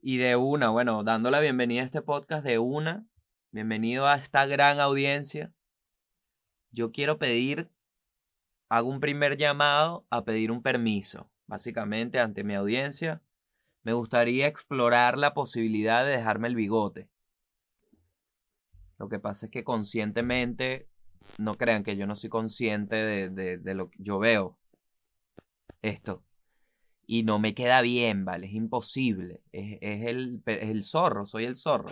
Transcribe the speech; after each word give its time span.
Y 0.00 0.18
de 0.18 0.36
una, 0.36 0.68
bueno, 0.68 1.02
dando 1.02 1.28
la 1.30 1.40
bienvenida 1.40 1.82
a 1.82 1.84
este 1.84 2.02
podcast 2.02 2.46
de 2.46 2.60
una, 2.60 3.04
bienvenido 3.50 4.06
a 4.06 4.14
esta 4.14 4.46
gran 4.46 4.78
audiencia. 4.78 5.52
Yo 6.70 6.92
quiero 6.92 7.18
pedir, 7.18 7.68
hago 8.68 8.88
un 8.88 9.00
primer 9.00 9.36
llamado 9.36 10.06
a 10.08 10.24
pedir 10.24 10.52
un 10.52 10.62
permiso, 10.62 11.32
básicamente 11.48 12.20
ante 12.20 12.44
mi 12.44 12.54
audiencia. 12.54 13.22
Me 13.82 13.92
gustaría 13.92 14.46
explorar 14.46 15.18
la 15.18 15.34
posibilidad 15.34 16.04
de 16.04 16.12
dejarme 16.12 16.46
el 16.46 16.54
bigote. 16.54 17.10
Lo 18.98 19.08
que 19.08 19.18
pasa 19.18 19.46
es 19.46 19.50
que 19.50 19.64
conscientemente, 19.64 20.88
no 21.38 21.54
crean 21.54 21.82
que 21.82 21.96
yo 21.96 22.06
no 22.06 22.14
soy 22.14 22.30
consciente 22.30 22.94
de, 22.94 23.58
de 23.58 23.74
lo 23.74 23.90
que 23.90 23.98
yo 24.00 24.20
veo. 24.20 24.60
Esto 25.82 26.22
y 27.10 27.22
no 27.22 27.38
me 27.38 27.54
queda 27.54 27.80
bien, 27.80 28.26
¿vale? 28.26 28.46
Es 28.46 28.52
imposible. 28.52 29.40
Es, 29.50 29.78
el, 29.80 30.42
es 30.44 30.68
el 30.68 30.84
zorro, 30.84 31.24
soy 31.24 31.44
el 31.44 31.56
zorro. 31.56 31.86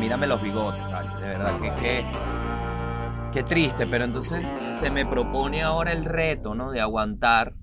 Mírame 0.00 0.26
los 0.26 0.42
bigotes, 0.42 0.80
¿vale? 0.90 1.14
De 1.20 1.26
verdad 1.28 1.60
que, 1.60 1.74
que, 1.82 2.06
qué 3.30 3.42
triste, 3.42 3.86
pero 3.86 4.04
entonces 4.04 4.42
se 4.70 4.90
me 4.90 5.04
propone 5.04 5.62
ahora 5.62 5.92
el 5.92 6.06
reto, 6.06 6.54
¿no? 6.54 6.72
De 6.72 6.80
aguantar 6.80 7.54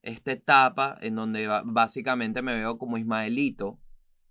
esta 0.00 0.32
etapa 0.32 0.96
en 1.02 1.16
donde 1.16 1.46
básicamente 1.66 2.40
me 2.40 2.54
veo 2.54 2.78
como 2.78 2.96
Ismaelito, 2.96 3.78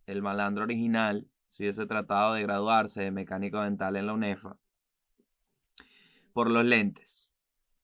el 0.07 0.23
malandro 0.23 0.63
original, 0.63 1.29
si 1.49 1.63
hubiese 1.63 1.85
tratado 1.87 2.35
de 2.35 2.43
graduarse 2.43 3.01
de 3.01 3.11
mecánico 3.11 3.59
dental 3.61 3.97
en 3.97 4.05
la 4.05 4.13
UNEFA 4.13 4.57
por 6.31 6.49
los 6.49 6.63
lentes. 6.63 7.31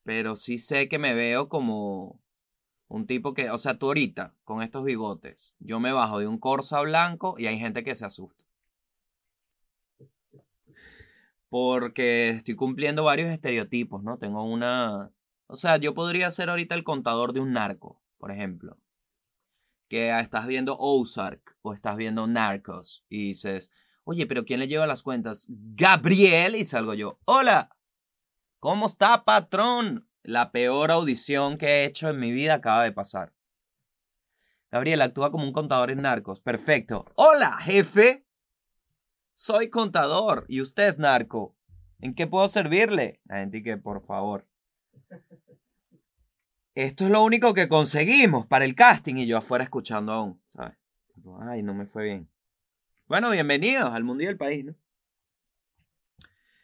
Pero 0.03 0.35
sí 0.35 0.59
sé 0.59 0.87
que 0.87 0.99
me 0.99 1.13
veo 1.15 1.49
como 1.49 2.21
un 2.87 3.07
tipo 3.07 3.33
que, 3.33 3.49
o 3.49 3.57
sea, 3.57 3.77
tú 3.77 3.87
ahorita 3.87 4.35
con 4.43 4.61
estos 4.61 4.85
bigotes, 4.85 5.55
yo 5.59 5.79
me 5.79 5.91
bajo 5.91 6.19
de 6.19 6.27
un 6.27 6.37
Corsa 6.37 6.79
blanco 6.81 7.35
y 7.37 7.47
hay 7.47 7.59
gente 7.59 7.83
que 7.83 7.95
se 7.95 8.05
asusta. 8.05 8.45
Porque 11.49 12.29
estoy 12.29 12.55
cumpliendo 12.55 13.03
varios 13.03 13.29
estereotipos, 13.29 14.03
¿no? 14.03 14.17
Tengo 14.17 14.43
una... 14.43 15.11
O 15.47 15.55
sea, 15.55 15.77
yo 15.77 15.93
podría 15.93 16.29
ser 16.31 16.49
ahorita 16.49 16.75
el 16.75 16.83
contador 16.83 17.33
de 17.33 17.39
un 17.39 17.53
narco, 17.53 18.01
por 18.17 18.31
ejemplo 18.31 18.77
que 19.87 20.17
estás 20.19 20.47
viendo 20.47 20.77
Ozark 20.79 21.57
o 21.61 21.73
estás 21.73 21.97
viendo 21.97 22.27
Narcos 22.27 23.05
y 23.09 23.27
dices, 23.27 23.71
oye, 24.03 24.25
pero 24.25 24.45
¿quién 24.45 24.59
le 24.59 24.67
lleva 24.67 24.87
las 24.87 25.03
cuentas? 25.03 25.47
Gabriel. 25.49 26.55
Y 26.55 26.65
salgo 26.65 26.93
yo, 26.93 27.19
hola, 27.25 27.75
¿cómo 28.59 28.87
está, 28.87 29.25
patrón? 29.25 30.09
La 30.23 30.51
peor 30.51 30.91
audición 30.91 31.57
que 31.57 31.67
he 31.67 31.85
hecho 31.85 32.09
en 32.09 32.19
mi 32.19 32.31
vida 32.31 32.55
acaba 32.55 32.83
de 32.83 32.91
pasar. 32.91 33.33
Gabriel 34.71 35.01
actúa 35.01 35.31
como 35.31 35.45
un 35.45 35.53
contador 35.53 35.91
en 35.91 36.01
Narcos. 36.01 36.41
Perfecto. 36.41 37.05
Hola, 37.15 37.57
jefe. 37.61 38.25
Soy 39.33 39.69
contador 39.69 40.45
y 40.47 40.61
usted 40.61 40.87
es 40.87 40.97
narco. 40.97 41.55
¿En 41.99 42.13
qué 42.13 42.25
puedo 42.25 42.47
servirle? 42.47 43.21
La 43.25 43.39
gente 43.39 43.61
que, 43.61 43.77
por 43.77 44.05
favor 44.05 44.47
esto 46.75 47.05
es 47.05 47.11
lo 47.11 47.23
único 47.23 47.53
que 47.53 47.69
conseguimos 47.69 48.45
para 48.45 48.65
el 48.65 48.75
casting 48.75 49.15
y 49.15 49.25
yo 49.25 49.37
afuera 49.37 49.63
escuchando 49.63 50.11
aún, 50.11 50.41
¿sabes? 50.49 50.77
Ay, 51.41 51.63
no 51.63 51.73
me 51.73 51.85
fue 51.85 52.03
bien. 52.03 52.29
Bueno, 53.07 53.31
bienvenidos 53.31 53.91
al 53.91 54.03
mundo 54.03 54.23
y 54.23 54.27
al 54.27 54.37
país, 54.37 54.65
¿no? 54.65 54.75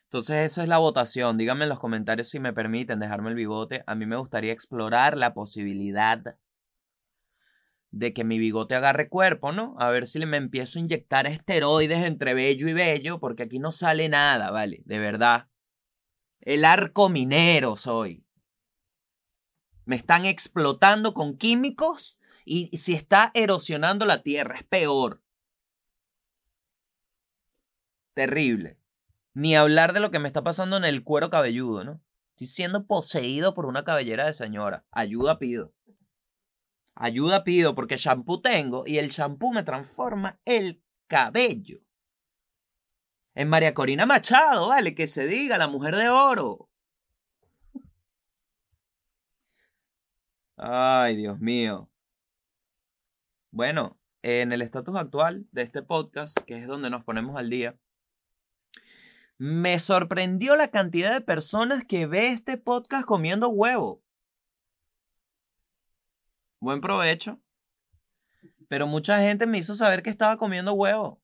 Entonces, 0.03 0.51
eso 0.51 0.61
es 0.61 0.67
la 0.67 0.77
votación. 0.77 1.37
Díganme 1.37 1.63
en 1.63 1.69
los 1.69 1.79
comentarios 1.79 2.27
si 2.27 2.41
me 2.41 2.51
permiten 2.51 2.99
dejarme 2.99 3.29
el 3.29 3.35
bigote. 3.35 3.83
A 3.87 3.95
mí 3.95 4.05
me 4.05 4.17
gustaría 4.17 4.51
explorar 4.51 5.15
la 5.15 5.33
posibilidad 5.33 6.35
de 7.91 8.13
que 8.13 8.25
mi 8.25 8.37
bigote 8.37 8.75
agarre 8.75 9.07
cuerpo, 9.07 9.53
¿no? 9.53 9.75
A 9.79 9.89
ver 9.89 10.07
si 10.07 10.19
me 10.25 10.35
empiezo 10.35 10.77
a 10.77 10.81
inyectar 10.81 11.27
esteroides 11.27 12.05
entre 12.05 12.33
bello 12.33 12.67
y 12.67 12.73
bello, 12.73 13.21
porque 13.21 13.43
aquí 13.43 13.59
no 13.59 13.71
sale 13.71 14.09
nada, 14.09 14.51
¿vale? 14.51 14.81
De 14.83 14.99
verdad. 14.99 15.47
El 16.41 16.65
arco 16.65 17.07
minero 17.07 17.77
soy. 17.77 18.25
Me 19.85 19.95
están 19.95 20.25
explotando 20.25 21.13
con 21.13 21.37
químicos 21.37 22.19
y 22.45 22.75
si 22.77 22.93
está 22.93 23.31
erosionando 23.33 24.05
la 24.05 24.23
tierra, 24.23 24.57
es 24.57 24.63
peor. 24.63 25.21
Terrible. 28.13 28.77
Ni 29.33 29.55
hablar 29.55 29.93
de 29.93 29.99
lo 29.99 30.11
que 30.11 30.19
me 30.19 30.27
está 30.27 30.43
pasando 30.43 30.77
en 30.77 30.83
el 30.83 31.03
cuero 31.03 31.29
cabelludo, 31.29 31.83
¿no? 31.83 32.01
Estoy 32.31 32.47
siendo 32.47 32.87
poseído 32.87 33.53
por 33.53 33.65
una 33.65 33.83
cabellera 33.83 34.25
de 34.25 34.33
señora. 34.33 34.85
Ayuda 34.91 35.39
pido. 35.39 35.73
Ayuda 36.95 37.43
pido 37.43 37.73
porque 37.75 37.97
shampoo 37.97 38.41
tengo 38.41 38.83
y 38.85 38.97
el 38.97 39.09
shampoo 39.09 39.53
me 39.53 39.63
transforma 39.63 40.39
el 40.45 40.83
cabello. 41.07 41.81
En 43.33 43.47
María 43.47 43.73
Corina 43.73 44.05
Machado, 44.05 44.69
vale, 44.69 44.93
que 44.93 45.07
se 45.07 45.25
diga, 45.25 45.57
la 45.57 45.67
mujer 45.67 45.95
de 45.95 46.09
oro. 46.09 46.70
Ay, 50.63 51.15
Dios 51.15 51.39
mío. 51.39 51.89
Bueno, 53.49 53.99
en 54.21 54.51
el 54.53 54.61
estatus 54.61 54.95
actual 54.95 55.47
de 55.51 55.63
este 55.63 55.81
podcast, 55.81 56.37
que 56.41 56.59
es 56.59 56.67
donde 56.67 56.91
nos 56.91 57.03
ponemos 57.03 57.35
al 57.35 57.49
día, 57.49 57.79
me 59.39 59.79
sorprendió 59.79 60.55
la 60.55 60.67
cantidad 60.67 61.11
de 61.13 61.21
personas 61.21 61.83
que 61.83 62.05
ve 62.05 62.27
este 62.27 62.57
podcast 62.57 63.05
comiendo 63.05 63.49
huevo. 63.49 64.03
Buen 66.59 66.79
provecho. 66.79 67.41
Pero 68.67 68.85
mucha 68.85 69.17
gente 69.17 69.47
me 69.47 69.57
hizo 69.57 69.73
saber 69.73 70.03
que 70.03 70.11
estaba 70.11 70.37
comiendo 70.37 70.73
huevo. 70.73 71.23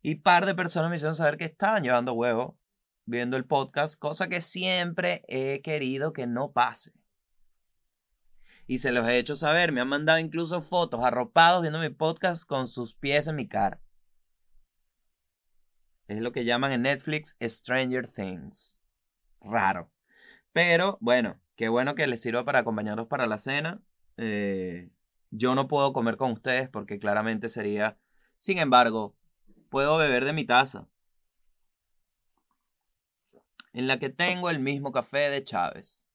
Y 0.00 0.14
par 0.14 0.46
de 0.46 0.54
personas 0.54 0.88
me 0.88 0.96
hicieron 0.96 1.14
saber 1.14 1.36
que 1.36 1.44
estaban 1.44 1.82
llevando 1.82 2.14
huevo 2.14 2.58
viendo 3.04 3.36
el 3.36 3.44
podcast, 3.44 3.98
cosa 3.98 4.28
que 4.28 4.40
siempre 4.40 5.22
he 5.28 5.60
querido 5.60 6.14
que 6.14 6.26
no 6.26 6.52
pase 6.52 6.92
y 8.72 8.78
se 8.78 8.90
los 8.90 9.06
he 9.06 9.18
hecho 9.18 9.34
saber. 9.34 9.70
Me 9.70 9.82
han 9.82 9.88
mandado 9.88 10.18
incluso 10.18 10.62
fotos 10.62 11.04
arropados 11.04 11.60
viendo 11.60 11.78
mi 11.78 11.90
podcast 11.90 12.46
con 12.46 12.66
sus 12.66 12.94
pies 12.94 13.26
en 13.26 13.36
mi 13.36 13.46
cara. 13.46 13.82
Es 16.08 16.22
lo 16.22 16.32
que 16.32 16.46
llaman 16.46 16.72
en 16.72 16.80
Netflix 16.80 17.36
Stranger 17.38 18.06
Things. 18.06 18.78
Raro. 19.42 19.92
Pero 20.52 20.96
bueno, 21.02 21.38
qué 21.54 21.68
bueno 21.68 21.94
que 21.94 22.06
les 22.06 22.22
sirva 22.22 22.46
para 22.46 22.60
acompañarlos 22.60 23.08
para 23.08 23.26
la 23.26 23.36
cena. 23.36 23.82
Eh, 24.16 24.90
yo 25.30 25.54
no 25.54 25.68
puedo 25.68 25.92
comer 25.92 26.16
con 26.16 26.30
ustedes 26.30 26.70
porque 26.70 26.98
claramente 26.98 27.50
sería... 27.50 27.98
Sin 28.38 28.56
embargo, 28.56 29.14
puedo 29.68 29.98
beber 29.98 30.24
de 30.24 30.32
mi 30.32 30.46
taza. 30.46 30.88
En 33.74 33.86
la 33.86 33.98
que 33.98 34.08
tengo 34.08 34.48
el 34.48 34.60
mismo 34.60 34.92
café 34.92 35.28
de 35.28 35.44
Chávez. 35.44 36.08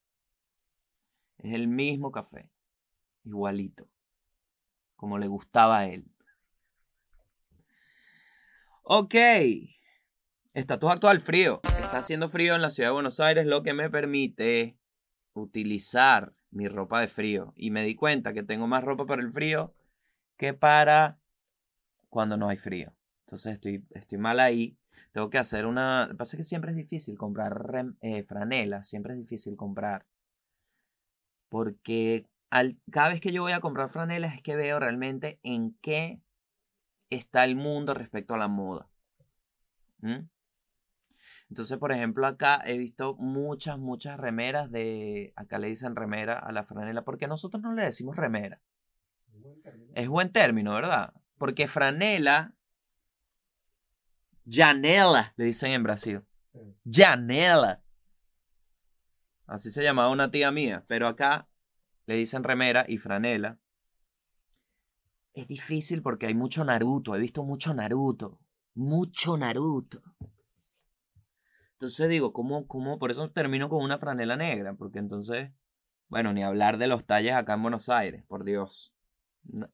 Es 1.38 1.54
el 1.54 1.68
mismo 1.68 2.10
café. 2.10 2.50
Igualito. 3.24 3.88
Como 4.96 5.18
le 5.18 5.28
gustaba 5.28 5.78
a 5.78 5.86
él. 5.86 6.10
Ok. 8.82 9.14
Estatus 10.54 10.90
actual 10.90 11.20
frío. 11.20 11.60
Está 11.62 11.98
haciendo 11.98 12.28
frío 12.28 12.54
en 12.54 12.62
la 12.62 12.70
ciudad 12.70 12.88
de 12.88 12.94
Buenos 12.94 13.20
Aires, 13.20 13.46
lo 13.46 13.62
que 13.62 13.74
me 13.74 13.90
permite 13.90 14.76
utilizar 15.34 16.34
mi 16.50 16.68
ropa 16.68 17.00
de 17.00 17.08
frío. 17.08 17.52
Y 17.54 17.70
me 17.70 17.84
di 17.84 17.94
cuenta 17.94 18.32
que 18.32 18.42
tengo 18.42 18.66
más 18.66 18.82
ropa 18.82 19.06
para 19.06 19.22
el 19.22 19.32
frío 19.32 19.74
que 20.36 20.54
para 20.54 21.20
cuando 22.08 22.36
no 22.36 22.48
hay 22.48 22.56
frío. 22.56 22.94
Entonces 23.26 23.52
estoy, 23.52 23.84
estoy 23.90 24.18
mal 24.18 24.40
ahí. 24.40 24.78
Tengo 25.12 25.30
que 25.30 25.38
hacer 25.38 25.66
una... 25.66 26.06
Lo 26.06 26.12
que 26.12 26.16
pasa 26.16 26.36
es 26.36 26.38
que 26.38 26.48
siempre 26.48 26.70
es 26.70 26.76
difícil 26.76 27.16
comprar 27.16 27.94
eh, 28.00 28.22
franela. 28.22 28.82
Siempre 28.82 29.12
es 29.12 29.18
difícil 29.18 29.56
comprar 29.56 30.06
porque 31.48 32.26
al, 32.50 32.78
cada 32.90 33.10
vez 33.10 33.20
que 33.20 33.32
yo 33.32 33.42
voy 33.42 33.52
a 33.52 33.60
comprar 33.60 33.90
franelas 33.90 34.34
es 34.34 34.42
que 34.42 34.56
veo 34.56 34.78
realmente 34.78 35.38
en 35.42 35.74
qué 35.80 36.20
está 37.10 37.44
el 37.44 37.56
mundo 37.56 37.94
respecto 37.94 38.34
a 38.34 38.38
la 38.38 38.48
moda. 38.48 38.88
Entonces, 41.48 41.78
por 41.78 41.92
ejemplo, 41.92 42.26
acá 42.26 42.60
he 42.64 42.76
visto 42.76 43.16
muchas, 43.16 43.78
muchas 43.78 44.18
remeras 44.18 44.70
de, 44.70 45.32
acá 45.34 45.58
le 45.58 45.68
dicen 45.68 45.96
remera 45.96 46.38
a 46.38 46.52
la 46.52 46.64
franela, 46.64 47.04
porque 47.04 47.26
nosotros 47.26 47.62
no 47.62 47.72
le 47.72 47.82
decimos 47.82 48.16
remera. 48.16 48.60
Es 49.94 50.08
buen 50.08 50.30
término, 50.30 50.74
¿verdad? 50.74 51.14
Porque 51.38 51.68
franela, 51.68 52.54
janela, 54.48 55.32
le 55.36 55.44
dicen 55.46 55.72
en 55.72 55.82
Brasil. 55.82 56.22
Janela. 56.84 57.82
Así 59.48 59.70
se 59.70 59.82
llamaba 59.82 60.10
una 60.10 60.30
tía 60.30 60.52
mía. 60.52 60.84
Pero 60.86 61.08
acá 61.08 61.48
le 62.06 62.14
dicen 62.14 62.44
remera 62.44 62.84
y 62.86 62.98
franela. 62.98 63.58
Es 65.32 65.48
difícil 65.48 66.02
porque 66.02 66.26
hay 66.26 66.34
mucho 66.34 66.64
Naruto. 66.64 67.16
He 67.16 67.18
visto 67.18 67.42
mucho 67.42 67.74
Naruto. 67.74 68.38
Mucho 68.74 69.36
Naruto. 69.36 70.02
Entonces 71.72 72.08
digo, 72.08 72.32
¿cómo, 72.32 72.66
cómo? 72.66 72.98
Por 72.98 73.10
eso 73.10 73.30
termino 73.30 73.68
con 73.68 73.82
una 73.82 73.98
franela 73.98 74.36
negra, 74.36 74.74
porque 74.74 74.98
entonces, 74.98 75.52
bueno, 76.08 76.32
ni 76.32 76.42
hablar 76.42 76.76
de 76.76 76.88
los 76.88 77.06
talles 77.06 77.34
acá 77.34 77.54
en 77.54 77.62
Buenos 77.62 77.88
Aires, 77.88 78.24
por 78.26 78.44
Dios. 78.44 78.94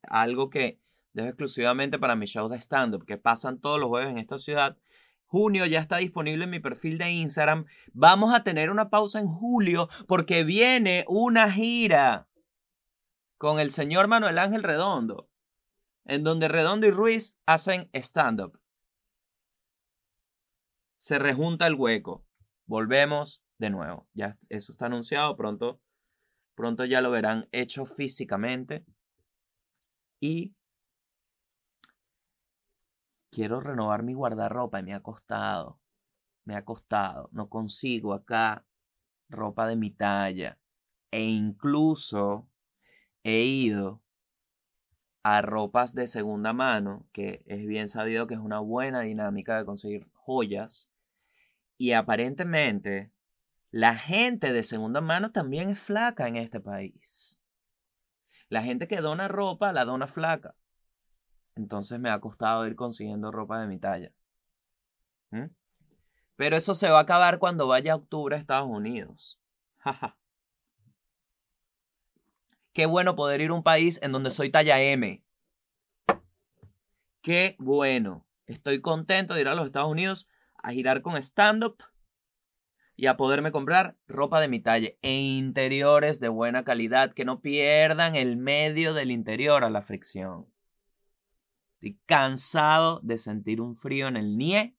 Algo 0.03 0.51
que 0.51 0.83
dejo 1.15 1.29
exclusivamente 1.29 1.99
para 1.99 2.15
mis 2.15 2.31
shows 2.31 2.51
de 2.51 2.59
stand-up, 2.59 3.07
que 3.07 3.17
pasan 3.17 3.59
todos 3.59 3.81
los 3.81 3.89
jueves 3.89 4.11
en 4.11 4.19
esta 4.19 4.37
ciudad. 4.37 4.77
Junio 5.35 5.67
ya 5.67 5.81
está 5.81 5.97
disponible 5.97 6.45
en 6.45 6.51
mi 6.51 6.61
perfil 6.61 6.97
de 6.97 7.11
Instagram. 7.11 7.67
Vamos 7.93 8.33
a 8.33 8.45
tener 8.45 8.71
una 8.71 8.89
pausa 8.89 9.19
en 9.19 9.27
julio 9.27 9.89
porque 10.07 10.45
viene 10.45 11.05
una 11.09 11.51
gira 11.51 12.29
con 13.37 13.59
el 13.59 13.73
señor 13.73 14.07
Manuel 14.07 14.39
Ángel 14.39 14.63
Redondo, 14.63 15.29
en 16.05 16.23
donde 16.23 16.47
Redondo 16.47 16.87
y 16.87 16.93
Ruiz 16.93 17.37
hacen 17.47 17.91
stand-up 17.93 18.61
se 21.05 21.19
rejunta 21.19 21.67
el 21.67 21.75
hueco. 21.75 22.25
Volvemos 22.65 23.45
de 23.59 23.69
nuevo. 23.69 24.09
Ya 24.15 24.31
eso 24.49 24.73
está 24.73 24.87
anunciado. 24.87 25.37
Pronto, 25.37 25.83
pronto 26.55 26.87
ya 26.87 27.03
lo 27.03 27.11
verán 27.11 27.47
hecho 27.53 27.85
físicamente. 27.85 28.87
Y 30.19 30.55
quiero 33.35 33.61
renovar 33.61 34.03
mi 34.03 34.15
guardarropa 34.15 34.79
y 34.79 34.85
me 34.85 34.95
ha 34.95 35.01
costado. 35.01 35.81
Me 36.45 36.55
ha 36.55 36.65
costado. 36.65 37.29
No 37.33 37.49
consigo 37.49 38.15
acá 38.15 38.65
ropa 39.29 39.67
de 39.67 39.77
mi 39.77 39.91
talla. 39.91 40.59
E 41.11 41.25
incluso 41.25 42.49
he 43.25 43.43
ido 43.45 44.03
a 45.25 45.43
ropas 45.43 45.95
de 45.95 46.07
segunda 46.07 46.53
mano, 46.53 47.09
que 47.13 47.43
es 47.47 47.67
bien 47.67 47.89
sabido 47.89 48.27
que 48.27 48.35
es 48.35 48.41
una 48.41 48.61
buena 48.61 49.01
dinámica 49.01 49.57
de 49.59 49.65
conseguir 49.65 50.05
joyas 50.13 50.93
y 51.77 51.93
aparentemente, 51.93 53.11
la 53.71 53.97
gente 53.97 54.53
de 54.53 54.63
segunda 54.63 55.01
mano 55.01 55.33
también 55.33 55.71
es 55.71 55.79
flaca 55.81 56.29
en 56.29 56.37
este 56.37 56.61
país. 56.61 57.41
La 58.49 58.63
gente 58.63 58.87
que 58.87 59.01
dona 59.01 59.27
ropa 59.27 59.73
la 59.73 59.85
dona 59.85 60.07
flaca. 60.07 60.55
Entonces 61.57 62.01
me 62.01 62.11
ha 62.11 62.21
costado 62.21 62.67
ir 62.67 62.77
consiguiendo 62.77 63.31
ropa 63.31 63.61
de 63.61 63.67
mi 63.67 63.79
talla. 63.79 64.13
Pero 66.37 66.57
eso 66.57 66.75
se 66.75 66.89
va 66.89 66.99
a 66.99 67.03
acabar 67.03 67.39
cuando 67.39 67.67
vaya 67.67 67.93
a 67.93 67.97
octubre 67.97 68.37
a 68.37 68.39
Estados 68.39 68.69
Unidos. 68.69 69.41
Qué 72.73 72.87
bueno 72.87 73.15
poder 73.15 73.41
ir 73.41 73.51
a 73.51 73.55
un 73.55 73.63
país 73.63 74.01
en 74.03 74.13
donde 74.13 74.33
soy 74.33 74.51
talla 74.51 74.81
M. 74.81 75.25
Qué 77.21 77.57
bueno. 77.59 78.27
Estoy 78.47 78.81
contento 78.81 79.35
de 79.35 79.43
ir 79.43 79.49
a 79.49 79.55
los 79.55 79.67
Estados 79.67 79.91
Unidos 79.91 80.29
a 80.57 80.73
girar 80.73 81.03
con 81.03 81.17
stand-up 81.17 81.77
y 82.97 83.07
a 83.07 83.17
poderme 83.17 83.53
comprar 83.53 83.97
ropa 84.07 84.41
de 84.41 84.49
mi 84.49 84.61
talla 84.61 84.91
e 85.03 85.13
interiores 85.13 86.21
de 86.21 86.29
buena 86.29 86.65
calidad 86.65 87.13
que 87.13 87.25
no 87.25 87.41
pierdan 87.41 88.17
el 88.17 88.37
medio 88.37 88.93
del 88.95 89.11
interior 89.11 89.65
a 89.65 89.71
la 89.71 89.83
fricción. 89.83 90.54
Estoy 91.85 92.01
cansado 92.07 93.01
de 93.03 93.19
sentir 93.19 93.61
un 93.61 93.77
frío 93.77 94.09
en 94.09 94.17
el 94.17 94.39
nie. 94.39 94.75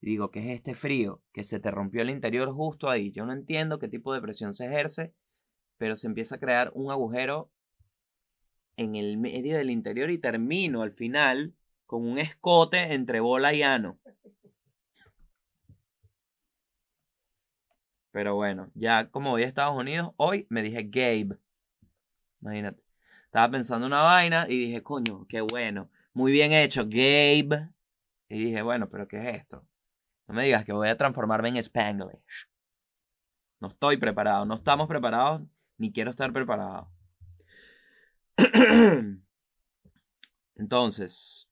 Y 0.00 0.10
digo, 0.10 0.30
¿qué 0.30 0.38
es 0.38 0.54
este 0.54 0.76
frío? 0.76 1.20
Que 1.32 1.42
se 1.42 1.58
te 1.58 1.72
rompió 1.72 2.02
el 2.02 2.10
interior 2.10 2.52
justo 2.52 2.88
ahí. 2.88 3.10
Yo 3.10 3.26
no 3.26 3.32
entiendo 3.32 3.80
qué 3.80 3.88
tipo 3.88 4.14
de 4.14 4.20
presión 4.20 4.54
se 4.54 4.66
ejerce, 4.66 5.12
pero 5.76 5.96
se 5.96 6.06
empieza 6.06 6.36
a 6.36 6.38
crear 6.38 6.70
un 6.72 6.92
agujero 6.92 7.50
en 8.76 8.94
el 8.94 9.18
medio 9.18 9.56
del 9.56 9.70
interior 9.70 10.08
y 10.12 10.18
termino 10.18 10.82
al 10.82 10.92
final 10.92 11.56
con 11.84 12.06
un 12.06 12.20
escote 12.20 12.94
entre 12.94 13.18
bola 13.18 13.52
y 13.52 13.64
ano. 13.64 13.98
Pero 18.12 18.36
bueno, 18.36 18.70
ya 18.74 19.10
como 19.10 19.30
voy 19.30 19.42
a 19.42 19.48
Estados 19.48 19.76
Unidos, 19.76 20.12
hoy 20.16 20.46
me 20.48 20.62
dije 20.62 20.84
Gabe. 20.84 21.40
Imagínate. 22.40 22.84
Estaba 23.24 23.50
pensando 23.50 23.84
una 23.84 24.02
vaina 24.02 24.46
y 24.48 24.56
dije, 24.56 24.80
coño, 24.84 25.26
qué 25.26 25.40
bueno. 25.40 25.90
Muy 26.14 26.30
bien 26.30 26.52
hecho, 26.52 26.84
Gabe. 26.84 27.70
Y 28.28 28.44
dije, 28.44 28.62
bueno, 28.62 28.88
pero 28.88 29.06
¿qué 29.08 29.18
es 29.18 29.36
esto? 29.38 29.66
No 30.28 30.34
me 30.34 30.44
digas 30.44 30.64
que 30.64 30.72
voy 30.72 30.88
a 30.88 30.96
transformarme 30.96 31.48
en 31.48 31.56
Spanglish. 31.56 32.48
No 33.60 33.68
estoy 33.68 33.96
preparado, 33.96 34.44
no 34.44 34.54
estamos 34.54 34.88
preparados, 34.88 35.42
ni 35.76 35.92
quiero 35.92 36.10
estar 36.10 36.32
preparado. 36.32 36.90
Entonces, 40.54 41.50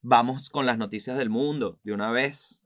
vamos 0.00 0.48
con 0.48 0.64
las 0.64 0.78
noticias 0.78 1.18
del 1.18 1.28
mundo 1.28 1.78
de 1.82 1.92
una 1.92 2.10
vez. 2.10 2.63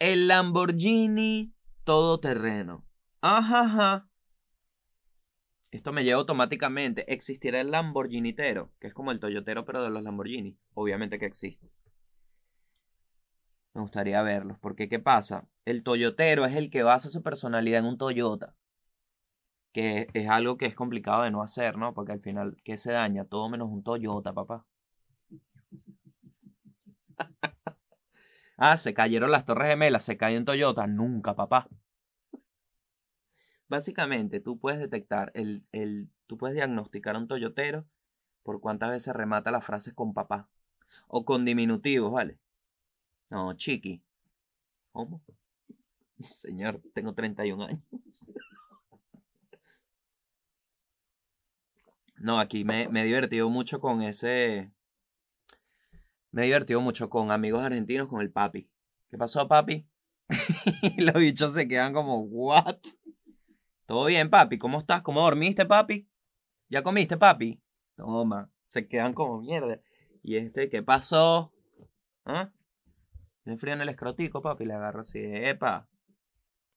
El 0.00 0.26
Lamborghini 0.28 1.54
todoterreno. 1.84 2.84
Ajá, 3.20 4.08
Esto 5.70 5.92
me 5.92 6.04
lleva 6.04 6.18
automáticamente. 6.20 7.10
Existirá 7.10 7.60
el 7.60 7.70
Lamborghinitero, 7.70 8.70
que 8.80 8.88
es 8.88 8.92
como 8.94 9.12
el 9.12 9.20
Toyotero, 9.20 9.64
pero 9.64 9.82
de 9.82 9.88
los 9.90 10.02
Lamborghini. 10.02 10.58
Obviamente 10.74 11.18
que 11.18 11.24
existe. 11.26 11.70
Me 13.72 13.80
gustaría 13.80 14.20
verlos, 14.22 14.58
porque 14.58 14.90
¿qué 14.90 14.98
pasa? 14.98 15.48
El 15.64 15.82
Toyotero 15.82 16.44
es 16.44 16.54
el 16.54 16.68
que 16.70 16.82
basa 16.82 17.08
su 17.08 17.22
personalidad 17.22 17.80
en 17.80 17.86
un 17.86 17.96
Toyota. 17.96 18.54
Que 19.72 20.06
es 20.12 20.28
algo 20.28 20.58
que 20.58 20.66
es 20.66 20.74
complicado 20.74 21.22
de 21.22 21.30
no 21.30 21.42
hacer, 21.42 21.78
¿no? 21.78 21.94
Porque 21.94 22.12
al 22.12 22.20
final, 22.20 22.56
¿qué 22.64 22.76
se 22.76 22.92
daña? 22.92 23.24
Todo 23.24 23.48
menos 23.48 23.68
un 23.70 23.82
Toyota, 23.82 24.34
papá. 24.34 24.66
Ah, 28.58 28.76
se 28.76 28.92
cayeron 28.92 29.30
las 29.30 29.44
Torres 29.44 29.68
Gemelas, 29.68 30.04
se 30.04 30.16
cayó 30.16 30.36
en 30.36 30.44
Toyota. 30.44 30.86
Nunca, 30.88 31.36
papá. 31.36 31.68
Básicamente, 33.68 34.40
tú 34.40 34.58
puedes 34.58 34.80
detectar, 34.80 35.30
el, 35.34 35.62
el, 35.72 36.10
tú 36.26 36.36
puedes 36.36 36.56
diagnosticar 36.56 37.14
a 37.14 37.18
un 37.18 37.28
toyotero 37.28 37.86
por 38.42 38.60
cuántas 38.60 38.90
veces 38.90 39.14
remata 39.14 39.50
las 39.52 39.64
frases 39.64 39.94
con 39.94 40.12
papá. 40.12 40.48
O 41.06 41.24
con 41.24 41.44
diminutivos, 41.44 42.10
¿vale? 42.10 42.38
No, 43.30 43.54
chiqui. 43.54 44.02
¿Cómo? 44.92 45.22
Señor, 46.20 46.82
tengo 46.94 47.14
31 47.14 47.64
años. 47.64 47.82
No, 52.20 52.40
aquí 52.40 52.64
me, 52.64 52.88
me 52.88 53.02
he 53.02 53.04
divertido 53.04 53.48
mucho 53.48 53.78
con 53.80 54.02
ese, 54.02 54.72
me 56.30 56.42
he 56.42 56.46
divertido 56.46 56.80
mucho 56.80 57.08
con 57.08 57.30
amigos 57.30 57.62
argentinos, 57.62 58.08
con 58.08 58.20
el 58.20 58.30
papi. 58.30 58.70
¿Qué 59.08 59.16
pasó, 59.16 59.48
papi? 59.48 59.88
y 60.96 61.02
los 61.02 61.14
bichos 61.14 61.54
se 61.54 61.66
quedan 61.66 61.92
como, 61.92 62.22
¿what? 62.22 62.76
¿Todo 63.86 64.06
bien, 64.06 64.28
papi? 64.28 64.58
¿Cómo 64.58 64.78
estás? 64.78 65.02
¿Cómo 65.02 65.22
dormiste, 65.22 65.64
papi? 65.64 66.08
¿Ya 66.68 66.82
comiste, 66.82 67.16
papi? 67.16 67.62
Toma, 67.96 68.52
se 68.64 68.86
quedan 68.86 69.14
como 69.14 69.40
mierda. 69.40 69.80
Y 70.22 70.36
este, 70.36 70.68
¿qué 70.68 70.82
pasó? 70.82 71.52
¿Ah? 72.26 72.52
Tiene 73.42 73.58
frío 73.58 73.74
en 73.74 73.80
el 73.80 73.88
escrotico, 73.88 74.42
papi. 74.42 74.66
Le 74.66 74.74
agarro 74.74 75.00
así, 75.00 75.20
epa. 75.24 75.88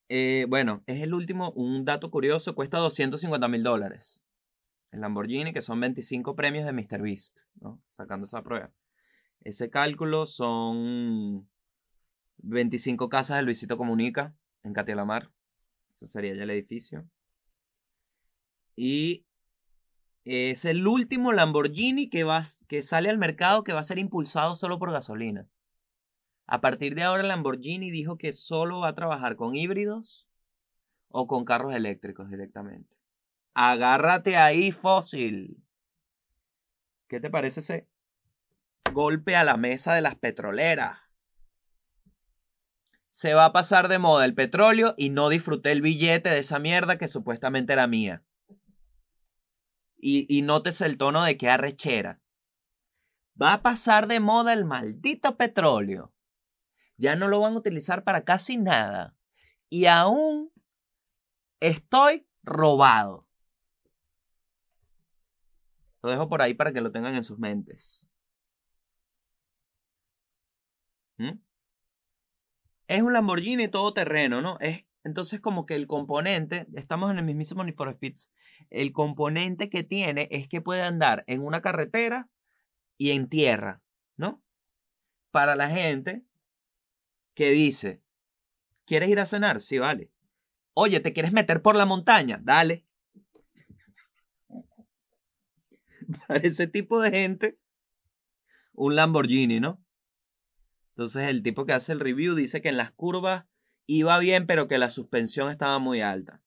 Eh, 0.07 0.45
bueno, 0.49 0.83
es 0.87 1.01
el 1.01 1.13
último, 1.13 1.51
un 1.51 1.83
dato 1.83 2.11
curioso, 2.11 2.55
cuesta 2.55 2.77
250 2.77 3.47
mil 3.49 3.63
dólares. 3.63 4.23
El 4.91 5.01
Lamborghini, 5.01 5.53
que 5.53 5.61
son 5.61 5.79
25 5.79 6.35
premios 6.35 6.65
de 6.65 6.73
Mr. 6.73 7.01
Beast, 7.01 7.41
¿no? 7.55 7.81
Sacando 7.87 8.25
esa 8.25 8.41
prueba. 8.43 8.71
Ese 9.43 9.69
cálculo 9.69 10.27
son 10.27 11.49
25 12.37 13.09
casas 13.09 13.37
de 13.37 13.43
Luisito 13.43 13.77
Comunica 13.77 14.35
en 14.63 14.73
Catialamar. 14.73 15.31
Ese 15.93 16.07
sería 16.07 16.35
ya 16.35 16.43
el 16.43 16.51
edificio. 16.51 17.09
Y 18.75 19.25
es 20.25 20.65
el 20.65 20.87
último 20.87 21.31
Lamborghini 21.33 22.09
que, 22.09 22.23
va, 22.23 22.43
que 22.67 22.83
sale 22.83 23.09
al 23.09 23.17
mercado 23.17 23.63
que 23.63 23.73
va 23.73 23.79
a 23.79 23.83
ser 23.83 23.97
impulsado 23.97 24.55
solo 24.55 24.77
por 24.77 24.91
gasolina. 24.91 25.49
A 26.45 26.61
partir 26.61 26.95
de 26.95 27.03
ahora 27.03 27.23
Lamborghini 27.23 27.89
dijo 27.89 28.17
que 28.17 28.33
solo 28.33 28.81
va 28.81 28.89
a 28.89 28.95
trabajar 28.95 29.35
con 29.35 29.55
híbridos 29.55 30.29
o 31.09 31.25
con 31.27 31.45
carros 31.45 31.73
eléctricos 31.73 32.29
directamente. 32.29 32.95
Agárrate 33.53 34.37
ahí, 34.37 34.71
fósil. 34.71 35.63
¿Qué 37.07 37.19
te 37.19 37.29
parece 37.29 37.59
ese 37.59 37.90
golpe 38.91 39.35
a 39.35 39.43
la 39.43 39.57
mesa 39.57 39.93
de 39.93 40.01
las 40.01 40.15
petroleras. 40.15 40.99
Se 43.09 43.33
va 43.33 43.45
a 43.45 43.53
pasar 43.53 43.87
de 43.87 43.99
moda 43.99 44.25
el 44.25 44.35
petróleo 44.35 44.93
y 44.97 45.09
no 45.09 45.29
disfruté 45.29 45.71
el 45.71 45.81
billete 45.81 46.29
de 46.29 46.39
esa 46.39 46.59
mierda 46.59 46.97
que 46.97 47.07
supuestamente 47.07 47.73
era 47.73 47.87
mía. 47.87 48.23
Y, 49.97 50.25
y 50.29 50.41
notes 50.43 50.81
el 50.81 50.97
tono 50.97 51.23
de 51.23 51.37
que 51.37 51.49
arrechera. 51.49 52.21
Va 53.39 53.53
a 53.53 53.61
pasar 53.61 54.07
de 54.07 54.19
moda 54.19 54.53
el 54.53 54.65
maldito 54.65 55.35
petróleo. 55.35 56.13
Ya 56.97 57.15
no 57.15 57.27
lo 57.27 57.39
van 57.41 57.53
a 57.53 57.57
utilizar 57.57 58.03
para 58.03 58.23
casi 58.23 58.57
nada. 58.57 59.15
Y 59.69 59.87
aún 59.87 60.51
estoy 61.59 62.27
robado. 62.43 63.27
Lo 66.03 66.09
dejo 66.09 66.29
por 66.29 66.41
ahí 66.41 66.53
para 66.53 66.71
que 66.73 66.81
lo 66.81 66.91
tengan 66.91 67.15
en 67.15 67.23
sus 67.23 67.39
mentes. 67.39 68.10
¿Mm? 71.21 71.39
Es 72.87 73.01
un 73.03 73.13
Lamborghini 73.13 73.67
todoterreno, 73.67 74.41
¿no? 74.41 74.57
Es 74.59 74.85
entonces 75.03 75.39
como 75.39 75.67
que 75.67 75.75
el 75.75 75.85
componente, 75.85 76.65
estamos 76.73 77.11
en 77.11 77.19
el 77.19 77.25
mismísimo 77.25 77.63
Need 77.63 77.75
for 77.75 77.93
Speeds, 77.93 78.31
el 78.71 78.91
componente 78.91 79.69
que 79.69 79.83
tiene 79.83 80.27
es 80.31 80.47
que 80.47 80.61
puede 80.61 80.81
andar 80.81 81.23
en 81.27 81.41
una 81.41 81.61
carretera 81.61 82.27
y 82.97 83.11
en 83.11 83.29
tierra, 83.29 83.83
¿no? 84.17 84.43
Para 85.29 85.55
la 85.55 85.69
gente 85.69 86.23
que 87.35 87.51
dice, 87.51 88.01
¿quieres 88.85 89.09
ir 89.09 89.19
a 89.19 89.27
cenar? 89.27 89.61
Sí, 89.61 89.77
vale. 89.77 90.11
Oye, 90.73 90.99
¿te 90.99 91.13
quieres 91.13 91.33
meter 91.33 91.61
por 91.61 91.75
la 91.75 91.85
montaña? 91.85 92.39
Dale. 92.43 92.85
Para 96.27 96.39
ese 96.39 96.67
tipo 96.67 96.99
de 96.99 97.11
gente, 97.11 97.59
un 98.73 98.95
Lamborghini, 98.95 99.59
¿no? 99.59 99.83
Entonces 100.91 101.29
el 101.29 101.43
tipo 101.43 101.65
que 101.65 101.73
hace 101.73 101.91
el 101.91 101.99
review 101.99 102.35
dice 102.35 102.61
que 102.61 102.69
en 102.69 102.77
las 102.77 102.91
curvas 102.91 103.45
iba 103.85 104.17
bien, 104.19 104.45
pero 104.45 104.67
que 104.67 104.77
la 104.77 104.89
suspensión 104.89 105.49
estaba 105.49 105.79
muy 105.79 106.01
alta. 106.01 106.41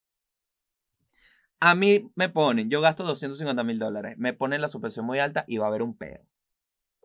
A 1.61 1.75
mí 1.75 2.11
me 2.15 2.29
ponen, 2.29 2.69
yo 2.69 2.81
gasto 2.81 3.05
250 3.05 3.65
mil 3.65 3.79
dólares, 3.79 4.17
me 4.19 4.35
ponen 4.35 4.61
la 4.61 4.69
suspensión 4.69 5.07
muy 5.07 5.19
alta 5.19 5.45
y 5.49 5.57
va 5.57 5.67
a 5.67 5.69
haber 5.69 5.83
un 5.83 5.97
pedo. 5.97 6.27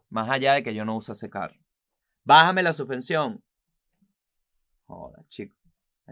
Más 0.09 0.29
allá 0.29 0.53
de 0.53 0.63
que 0.63 0.73
yo 0.73 0.85
no 0.85 0.95
uso 0.95 1.13
ese 1.13 1.29
carro. 1.29 1.55
Bájame 2.23 2.63
la 2.63 2.73
suspensión. 2.73 3.43
Joda, 4.85 5.23
chico. 5.27 5.55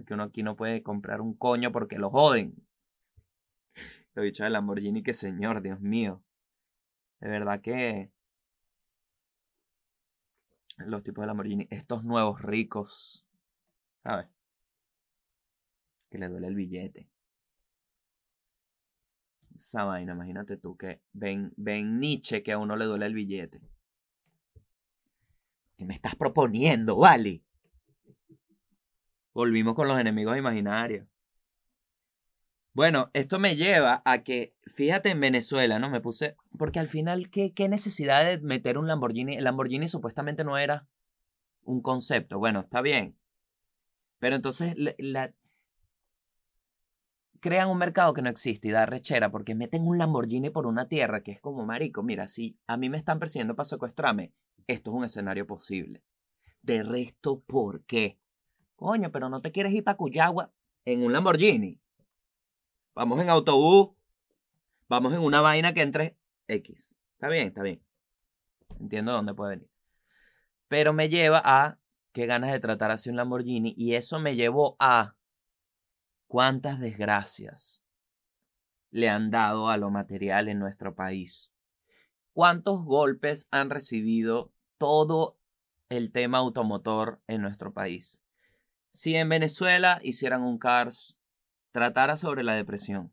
Que 0.06 0.14
uno 0.14 0.24
aquí 0.24 0.44
no 0.44 0.56
puede 0.56 0.84
comprar 0.84 1.22
un 1.22 1.36
coño 1.36 1.72
porque 1.72 1.98
lo 1.98 2.12
joden. 2.12 2.56
Lo 4.14 4.22
dicho 4.22 4.44
de 4.44 4.50
Lamborghini, 4.50 5.04
que 5.04 5.14
señor, 5.14 5.62
Dios 5.62 5.80
mío. 5.80 6.24
De 7.20 7.30
verdad 7.30 7.62
que 7.62 8.12
los 10.78 11.04
tipos 11.04 11.24
de 11.24 11.28
Lamborghini, 11.28 11.68
estos 11.70 12.04
nuevos 12.04 12.42
ricos, 12.42 13.26
¿sabes? 14.04 14.28
Que 16.10 16.18
le 16.18 16.28
duele 16.30 16.48
el 16.48 16.56
billete. 16.56 17.10
Esa 19.58 19.86
vaina, 19.86 20.14
imagínate 20.14 20.58
tú 20.58 20.78
que 20.78 21.02
ven, 21.14 21.52
ven 21.58 22.00
Nietzsche 22.00 22.44
que 22.44 22.52
a 22.52 22.60
uno 22.60 22.76
le 22.76 22.86
duele 22.86 23.08
el 23.08 23.14
billete. 23.14 23.60
¿Qué 25.76 25.86
me 25.86 25.94
estás 25.94 26.16
proponiendo, 26.16 26.98
vale? 26.98 27.44
Volvimos 29.34 29.76
con 29.76 29.88
los 29.88 30.00
enemigos 30.00 30.38
imaginarios. 30.38 31.08
Bueno, 32.78 33.10
esto 33.14 33.40
me 33.40 33.56
lleva 33.56 34.04
a 34.06 34.22
que, 34.22 34.54
fíjate 34.68 35.10
en 35.10 35.20
Venezuela, 35.20 35.80
¿no? 35.80 35.90
Me 35.90 36.00
puse, 36.00 36.38
porque 36.60 36.78
al 36.78 36.88
final, 36.88 37.32
¿qué, 37.32 37.52
qué 37.52 37.68
necesidad 37.68 38.24
de 38.24 38.38
meter 38.40 38.78
un 38.78 38.86
Lamborghini? 38.86 39.34
El 39.34 39.46
Lamborghini 39.46 39.88
supuestamente 39.88 40.44
no 40.44 40.60
era 40.60 40.88
un 41.64 41.82
concepto. 41.82 42.38
Bueno, 42.38 42.60
está 42.60 42.82
bien. 42.82 43.18
Pero 44.20 44.36
entonces 44.36 44.76
la, 45.00 45.34
crean 47.40 47.70
un 47.70 47.80
mercado 47.80 48.14
que 48.14 48.22
no 48.22 48.30
existe 48.30 48.68
y 48.68 48.72
da 48.72 48.86
rechera 48.86 49.32
porque 49.32 49.56
meten 49.56 49.82
un 49.88 49.98
Lamborghini 49.98 50.52
por 50.52 50.68
una 50.68 50.88
tierra 50.88 51.24
que 51.24 51.32
es 51.32 51.42
como 51.42 51.66
marico. 51.66 52.04
Mira, 52.04 52.28
si 52.28 52.60
a 52.68 52.78
mí 52.78 52.92
me 52.92 53.00
están 53.00 53.18
persiguiendo 53.18 53.56
para 53.56 53.66
secuestrarme, 53.66 54.34
esto 54.68 54.92
es 54.92 54.98
un 54.98 55.04
escenario 55.04 55.48
posible. 55.48 56.04
De 56.62 56.84
resto, 56.84 57.40
¿por 57.40 57.84
qué? 57.86 58.20
Coño, 58.76 59.12
pero 59.12 59.30
no 59.30 59.42
te 59.42 59.52
quieres 59.52 59.74
ir 59.74 59.84
para 59.84 59.98
Cuyagua 59.98 60.54
en 60.86 61.02
un 61.02 61.12
Lamborghini. 61.12 61.82
Vamos 62.98 63.22
en 63.22 63.30
autobús. 63.30 63.90
Vamos 64.90 65.14
en 65.14 65.20
una 65.20 65.40
vaina 65.40 65.72
que 65.72 65.84
entre 65.84 66.18
X. 66.48 66.98
Está 67.14 67.30
bien, 67.30 67.46
está 67.46 67.62
bien. 67.62 67.80
Entiendo 68.80 69.12
dónde 69.12 69.36
puede 69.36 69.58
venir. 69.58 69.70
Pero 70.68 70.94
me 70.94 71.08
lleva 71.08 71.40
a 71.46 71.78
qué 72.12 72.26
ganas 72.26 72.52
de 72.52 72.60
tratar 72.60 72.90
así 72.90 73.12
un 73.12 73.16
Lamborghini. 73.16 73.76
Y 73.78 73.94
eso 73.94 74.20
me 74.20 74.36
llevó 74.36 74.78
a 74.80 75.16
cuántas 76.26 76.80
desgracias 76.80 77.84
le 78.90 79.10
han 79.10 79.30
dado 79.30 79.70
a 79.70 79.78
lo 79.78 79.92
material 79.92 80.50
en 80.50 80.58
nuestro 80.58 80.96
país. 80.96 81.52
¿Cuántos 82.34 82.84
golpes 82.84 83.48
han 83.52 83.70
recibido 83.70 84.52
todo 84.80 85.38
el 85.90 86.12
tema 86.12 86.40
automotor 86.40 87.22
en 87.28 87.44
nuestro 87.44 87.76
país? 87.76 88.24
Si 88.90 89.16
en 89.16 89.30
Venezuela 89.30 90.00
hicieran 90.02 90.42
un 90.42 90.58
CARS 90.58 91.20
tratara 91.72 92.18
sobre 92.18 92.44
la 92.44 92.54
depresión, 92.54 93.12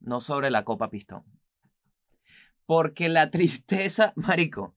no 0.00 0.20
sobre 0.20 0.50
la 0.50 0.64
copa 0.64 0.90
pistón. 0.90 1.24
Porque 2.66 3.08
la 3.08 3.30
tristeza, 3.32 4.12
marico, 4.16 4.76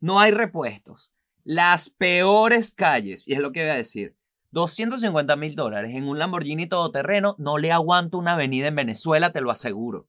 no 0.00 0.20
hay 0.20 0.30
repuestos. 0.30 1.12
Las 1.44 1.88
peores 1.88 2.74
calles, 2.74 3.26
y 3.26 3.32
es 3.32 3.38
lo 3.38 3.52
que 3.52 3.62
voy 3.62 3.70
a 3.70 3.74
decir, 3.74 4.16
250 4.50 5.36
mil 5.36 5.54
dólares 5.54 5.94
en 5.94 6.08
un 6.08 6.18
Lamborghini 6.18 6.66
todoterreno 6.66 7.36
no 7.38 7.58
le 7.58 7.72
aguanta 7.72 8.16
una 8.16 8.32
avenida 8.32 8.66
en 8.66 8.76
Venezuela, 8.76 9.32
te 9.32 9.40
lo 9.40 9.50
aseguro. 9.50 10.08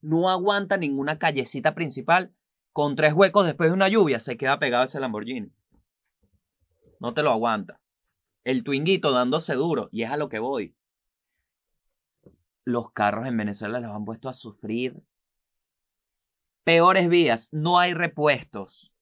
No 0.00 0.30
aguanta 0.30 0.76
ninguna 0.76 1.18
callecita 1.18 1.74
principal 1.74 2.32
con 2.72 2.94
tres 2.94 3.12
huecos 3.12 3.46
después 3.46 3.70
de 3.70 3.74
una 3.74 3.88
lluvia, 3.88 4.20
se 4.20 4.36
queda 4.36 4.58
pegado 4.58 4.84
ese 4.84 5.00
Lamborghini. 5.00 5.52
No 7.00 7.14
te 7.14 7.22
lo 7.22 7.30
aguanta. 7.30 7.80
El 8.44 8.62
twinguito 8.62 9.12
dándose 9.12 9.54
duro, 9.54 9.88
y 9.92 10.02
es 10.02 10.10
a 10.10 10.16
lo 10.16 10.28
que 10.28 10.38
voy 10.38 10.77
los 12.68 12.92
carros 12.92 13.26
en 13.26 13.34
Venezuela 13.34 13.80
los 13.80 13.96
han 13.96 14.04
puesto 14.04 14.28
a 14.28 14.34
sufrir. 14.34 15.02
Peores 16.64 17.08
vías, 17.08 17.48
no 17.50 17.78
hay 17.78 17.94
repuestos. 17.94 18.92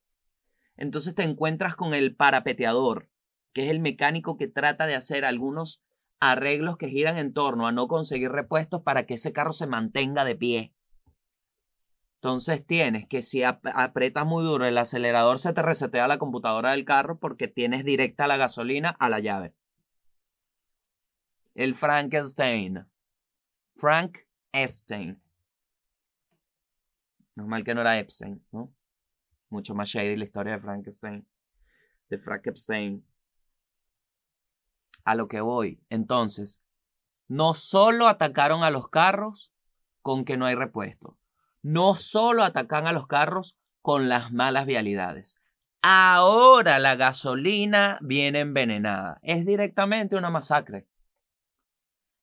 Entonces 0.77 1.17
te 1.17 1.25
encuentras 1.25 1.75
con 1.75 1.93
el 1.93 2.15
parapeteador, 2.15 3.11
que 3.53 3.65
es 3.65 3.71
el 3.73 3.81
mecánico 3.81 4.37
que 4.37 4.47
trata 4.47 4.87
de 4.87 4.95
hacer 4.95 5.25
algunos 5.25 5.83
arreglos 6.21 6.77
que 6.77 6.89
giran 6.89 7.19
en 7.19 7.33
torno 7.33 7.67
a 7.67 7.73
no 7.73 7.89
conseguir 7.89 8.31
repuestos 8.31 8.83
para 8.83 9.05
que 9.05 9.15
ese 9.15 9.33
carro 9.33 9.53
se 9.53 9.67
mantenga 9.67 10.25
de 10.25 10.37
pie. 10.37 10.73
Entonces 12.21 12.65
tienes 12.65 13.09
que 13.09 13.21
si 13.23 13.43
aprietas 13.43 14.27
muy 14.27 14.45
duro 14.45 14.65
el 14.65 14.79
acelerador 14.79 15.41
se 15.41 15.53
te 15.53 15.63
resetea 15.63 16.07
la 16.07 16.19
computadora 16.19 16.71
del 16.71 16.85
carro 16.85 17.19
porque 17.19 17.49
tienes 17.49 17.85
directa 17.85 18.29
la 18.29 18.37
gasolina 18.37 18.91
a 18.91 19.11
la 19.11 19.19
llave. 19.19 19.57
El 21.57 21.75
Frankenstein. 21.75 22.87
Frank 23.77 24.21
Epstein. 24.53 25.23
Normal 27.35 27.63
que 27.63 27.75
no 27.75 27.83
era 27.83 27.99
Epstein, 27.99 28.43
¿no? 28.51 28.75
Mucho 29.51 29.75
más 29.75 29.89
shady 29.89 30.17
la 30.17 30.25
historia 30.25 30.55
de 30.55 30.61
Frankenstein. 30.61 31.29
De 32.09 32.19
Frank 32.19 32.47
Epstein. 32.47 33.07
A 35.05 35.15
lo 35.15 35.29
que 35.29 35.43
voy. 35.43 35.85
Entonces, 35.91 36.63
no 37.29 37.53
solo 37.53 38.09
atacaron 38.09 38.65
a 38.65 38.71
los 38.71 38.89
carros 38.89 39.53
con 40.01 40.25
que 40.25 40.39
no 40.39 40.47
hay 40.47 40.55
repuesto. 40.55 41.19
No 41.61 41.95
solo 41.95 42.45
atacan 42.45 42.87
a 42.87 42.93
los 42.93 43.07
carros 43.07 43.59
con 43.83 44.09
las 44.09 44.33
malas 44.33 44.65
vialidades. 44.65 45.39
Ahora 45.83 46.79
la 46.79 46.97
gasolina 46.97 47.99
viene 48.01 48.41
envenenada. 48.41 49.19
Es 49.23 49.45
directamente 49.45 50.17
una 50.17 50.31
masacre 50.31 50.89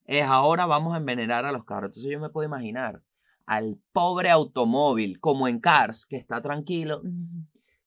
es 0.04 0.24
ahora 0.24 0.66
vamos 0.66 0.94
a 0.94 0.98
envenenar 0.98 1.44
a 1.44 1.52
los 1.52 1.64
carros. 1.64 1.88
Entonces 1.88 2.12
yo 2.12 2.20
me 2.20 2.30
puedo 2.30 2.46
imaginar 2.46 3.02
al 3.46 3.80
pobre 3.92 4.30
automóvil, 4.30 5.20
como 5.20 5.48
en 5.48 5.60
Cars, 5.60 6.06
que 6.06 6.16
está 6.16 6.40
tranquilo. 6.40 7.02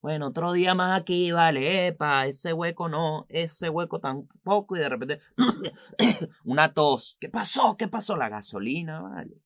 Bueno, 0.01 0.27
otro 0.27 0.53
día 0.53 0.75
más 0.75 0.99
aquí, 0.99 1.31
vale, 1.31 1.87
epa, 1.87 2.27
ese 2.27 2.53
hueco 2.53 2.87
no, 2.87 3.25
ese 3.29 3.69
hueco 3.69 3.99
tampoco, 3.99 4.75
y 4.77 4.79
de 4.79 4.89
repente, 4.89 5.19
una 6.45 6.73
tos. 6.73 7.17
¿Qué 7.19 7.29
pasó? 7.29 7.75
¿Qué 7.77 7.87
pasó? 7.87 8.15
La 8.15 8.29
gasolina, 8.29 9.01
vale. 9.01 9.41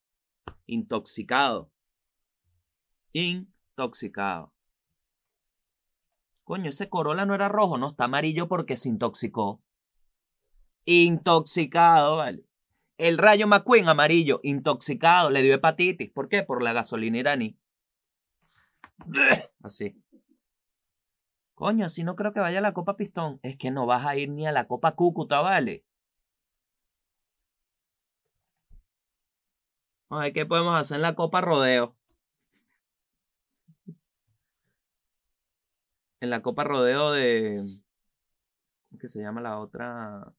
Intoxicado. 0.66 1.72
Intoxicado. 3.14 4.54
Coño, 6.44 6.70
ese 6.70 6.90
Corolla 6.90 7.26
no 7.26 7.34
era 7.34 7.48
rojo, 7.48 7.78
no, 7.78 7.88
está 7.88 8.06
amarillo 8.06 8.48
porque 8.48 8.76
se 8.76 8.90
intoxicó. 8.90 9.62
Intoxicado, 10.86 12.18
vale. 12.18 12.46
El 13.02 13.18
Rayo 13.18 13.48
McQueen 13.48 13.90
amarillo, 13.90 14.40
intoxicado, 14.44 15.32
le 15.32 15.42
dio 15.42 15.56
hepatitis. 15.56 16.12
¿Por 16.12 16.30
qué? 16.30 16.44
Por 16.44 16.62
la 16.62 16.72
gasolina 16.72 17.18
iraní. 17.18 17.58
Así. 19.64 20.00
Coño, 21.56 21.86
así 21.86 22.04
no 22.04 22.16
creo 22.16 22.32
que 22.32 22.40
vaya 22.40 22.60
a 22.60 22.62
la 22.62 22.74
Copa 22.74 22.98
Pistón. 22.98 23.40
Es 23.42 23.58
que 23.58 23.72
no 23.72 23.88
vas 23.88 24.06
a 24.06 24.16
ir 24.18 24.30
ni 24.30 24.46
a 24.46 24.52
la 24.52 24.68
Copa 24.68 24.96
Cúcuta, 24.96 25.42
¿vale? 25.42 25.84
A 30.10 30.20
ver 30.20 30.34
qué 30.34 30.46
podemos 30.46 30.80
hacer 30.80 30.98
en 30.98 31.02
la 31.02 31.16
Copa 31.16 31.42
Rodeo. 31.42 31.96
En 36.20 36.30
la 36.30 36.44
Copa 36.44 36.64
Rodeo 36.64 37.12
de. 37.14 37.64
¿Cómo 38.90 39.00
que 39.00 39.08
se 39.08 39.22
llama 39.22 39.42
la 39.42 39.58
otra? 39.60 40.34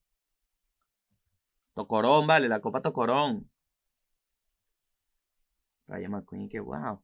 Tocorón, 1.75 2.27
vale, 2.27 2.49
la 2.49 2.61
Copa 2.61 2.83
Tocorón. 2.83 3.51
Rayo 5.89 6.09
McQueen, 6.11 6.49
que 6.49 6.61
wow. 6.61 7.03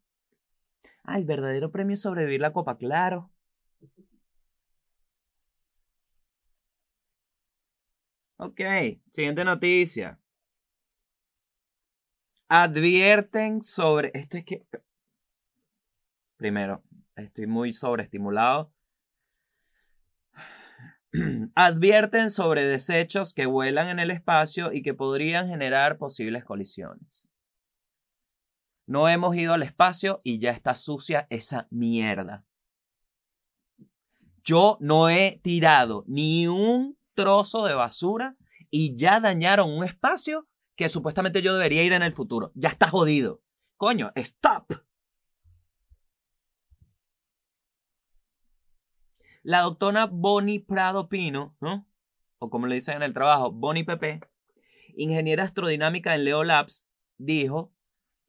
Ah, 1.05 1.17
el 1.17 1.25
verdadero 1.25 1.71
premio 1.71 1.97
sobrevivir 1.97 2.41
la 2.41 2.53
Copa, 2.53 2.77
claro. 2.77 3.31
Ok, 8.37 8.61
siguiente 9.11 9.45
noticia. 9.45 10.19
Advierten 12.49 13.63
sobre. 13.63 14.11
Esto 14.15 14.37
es 14.39 14.45
que. 14.45 14.67
Primero, 16.37 16.83
estoy 17.17 17.47
muy 17.47 17.73
sobreestimulado. 17.73 18.73
Advierten 21.55 22.31
sobre 22.31 22.65
desechos 22.65 23.35
que 23.35 23.47
vuelan 23.47 23.89
en 23.89 23.99
el 23.99 24.11
espacio 24.11 24.73
y 24.73 24.83
que 24.83 24.95
podrían 24.95 25.49
generar 25.49 25.99
posibles 25.99 26.45
colisiones. 26.45 27.29
No 28.87 29.09
hemos 29.09 29.37
ido 29.37 29.55
al 29.55 29.63
espacio 29.63 30.21
y 30.25 30.39
ya 30.39 30.51
está 30.51 30.75
sucia 30.75 31.27
esa 31.31 31.67
mierda. 31.71 32.47
Yo 34.43 34.79
no 34.81 35.11
he 35.11 35.41
tirado 35.43 36.05
ni 36.07 36.47
un 36.47 36.99
trozo 37.15 37.67
de 37.67 37.75
basura 37.75 38.37
y 38.71 38.97
ya 38.97 39.21
dañaron 39.21 39.71
un 39.71 39.85
espacio 39.85 40.49
que 40.75 40.89
supuestamente 40.89 41.43
yo 41.43 41.55
debería 41.55 41.83
ir 41.83 41.93
en 41.93 42.03
el 42.03 42.13
futuro. 42.13 42.53
Ya 42.55 42.71
está 42.71 42.89
jodido. 42.89 43.43
Coño, 43.77 44.13
stop. 44.15 44.73
La 49.49 49.63
doctora 49.63 50.05
Bonnie 50.05 50.61
Prado 50.61 51.09
Pino, 51.09 51.57
¿no? 51.63 51.89
O 52.39 52.51
como 52.51 52.67
le 52.67 52.75
dicen 52.75 52.97
en 52.97 53.03
el 53.03 53.15
trabajo, 53.15 53.51
Bonnie 53.51 53.83
Pepe, 53.83 54.21
ingeniera 54.95 55.43
astrodinámica 55.43 56.15
en 56.15 56.25
Leo 56.25 56.45
Labs, 56.45 56.87
dijo 57.17 57.73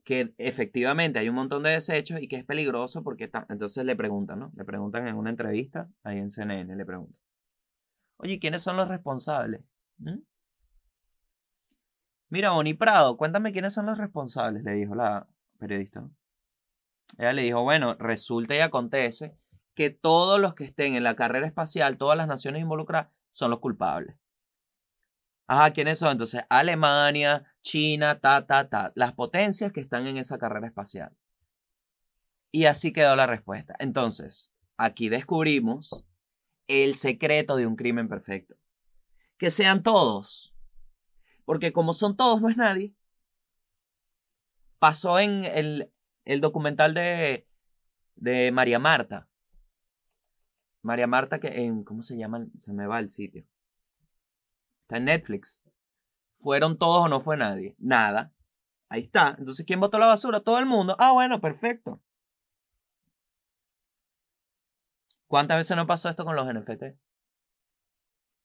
que 0.05 0.33
efectivamente 0.37 1.19
hay 1.19 1.27
un 1.27 1.35
montón 1.35 1.63
de 1.63 1.71
desechos 1.71 2.21
y 2.21 2.29
que 2.29 2.37
es 2.37 2.45
peligroso 2.45 3.03
porque 3.03 3.25
está... 3.25 3.45
Entonces 3.49 3.83
le 3.83 3.97
preguntan, 3.97 4.39
¿no? 4.39 4.53
Le 4.55 4.63
preguntan 4.63 5.09
en 5.09 5.15
una 5.17 5.29
entrevista, 5.29 5.89
ahí 6.03 6.19
en 6.19 6.29
CNN, 6.29 6.73
le 6.73 6.85
preguntan. 6.85 7.19
Oye, 8.15 8.39
¿quiénes 8.39 8.63
son 8.63 8.77
los 8.77 8.87
responsables? 8.87 9.59
¿Mm? 9.97 10.19
Mira, 12.29 12.51
Bonnie 12.51 12.75
Prado, 12.75 13.17
cuéntame 13.17 13.51
quiénes 13.51 13.73
son 13.73 13.87
los 13.87 13.97
responsables, 13.97 14.63
le 14.63 14.71
dijo 14.71 14.95
la 14.95 15.27
periodista. 15.57 16.09
Ella 17.17 17.33
le 17.33 17.41
dijo, 17.41 17.61
bueno, 17.61 17.95
resulta 17.95 18.55
y 18.55 18.59
acontece 18.59 19.37
que 19.79 19.89
todos 19.89 20.41
los 20.41 20.55
que 20.55 20.65
estén 20.65 20.95
en 20.95 21.05
la 21.05 21.15
carrera 21.15 21.47
espacial, 21.47 21.97
todas 21.97 22.17
las 22.17 22.27
naciones 22.27 22.61
involucradas, 22.61 23.13
son 23.31 23.49
los 23.49 23.59
culpables. 23.61 24.17
Ajá, 25.47 25.71
¿quiénes 25.71 25.99
son? 25.99 26.11
Entonces, 26.11 26.41
Alemania, 26.49 27.45
China, 27.61 28.19
ta, 28.19 28.45
ta, 28.45 28.67
ta, 28.67 28.91
las 28.95 29.13
potencias 29.13 29.71
que 29.71 29.79
están 29.79 30.05
en 30.05 30.17
esa 30.17 30.37
carrera 30.37 30.67
espacial. 30.67 31.15
Y 32.51 32.65
así 32.65 32.91
quedó 32.91 33.15
la 33.15 33.25
respuesta. 33.25 33.73
Entonces, 33.79 34.51
aquí 34.75 35.07
descubrimos 35.07 36.05
el 36.67 36.95
secreto 36.95 37.55
de 37.55 37.65
un 37.65 37.77
crimen 37.77 38.09
perfecto. 38.09 38.57
Que 39.37 39.49
sean 39.49 39.81
todos 39.81 40.53
porque 41.45 41.71
como 41.71 41.93
son 41.93 42.17
todos, 42.17 42.41
no 42.41 42.49
es 42.49 42.57
nadie. 42.57 42.93
Pasó 44.77 45.19
en 45.21 45.39
el, 45.45 46.41
documental 46.41 46.93
de, 46.93 47.47
de 48.17 48.51
María 48.51 48.77
Marta. 48.77 49.28
María 50.81 51.07
Marta, 51.07 51.39
que 51.39 51.47
en. 51.63 51.83
¿Cómo 51.83 52.01
se 52.01 52.17
llama? 52.17 52.47
Se 52.59 52.73
me 52.73 52.87
va 52.87 52.99
el 52.99 53.09
sitio. 53.09 53.45
Está 54.83 54.97
en 54.97 55.05
Netflix. 55.05 55.61
¿Fueron 56.37 56.77
todos 56.77 57.05
o 57.05 57.09
no 57.09 57.19
fue 57.19 57.37
nadie? 57.37 57.75
Nada. 57.79 58.33
Ahí 58.87 59.01
está. 59.01 59.35
Entonces, 59.37 59.65
¿quién 59.65 59.79
votó 59.79 59.99
la 59.99 60.07
basura? 60.07 60.39
Todo 60.39 60.59
el 60.59 60.65
mundo. 60.65 60.95
Ah, 60.99 61.11
bueno, 61.11 61.41
perfecto. 61.41 62.01
¿Cuántas 65.27 65.57
veces 65.57 65.77
no 65.77 65.85
pasó 65.85 66.09
esto 66.09 66.25
con 66.25 66.35
los 66.35 66.51
NFT? 66.51 66.97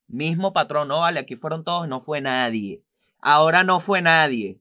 Mismo 0.06 0.52
patrón, 0.52 0.88
no 0.88 1.00
vale, 1.00 1.18
aquí 1.20 1.34
fueron 1.34 1.64
todos, 1.64 1.88
no 1.88 1.98
fue 1.98 2.20
nadie. 2.20 2.84
Ahora 3.20 3.64
no 3.64 3.80
fue 3.80 4.02
nadie. 4.02 4.60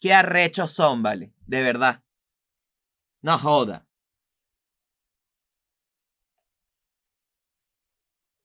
Qué 0.00 0.12
arrechos 0.12 0.72
son, 0.72 1.02
vale. 1.02 1.32
De 1.46 1.62
verdad. 1.62 2.02
No 3.22 3.38
joda. 3.38 3.86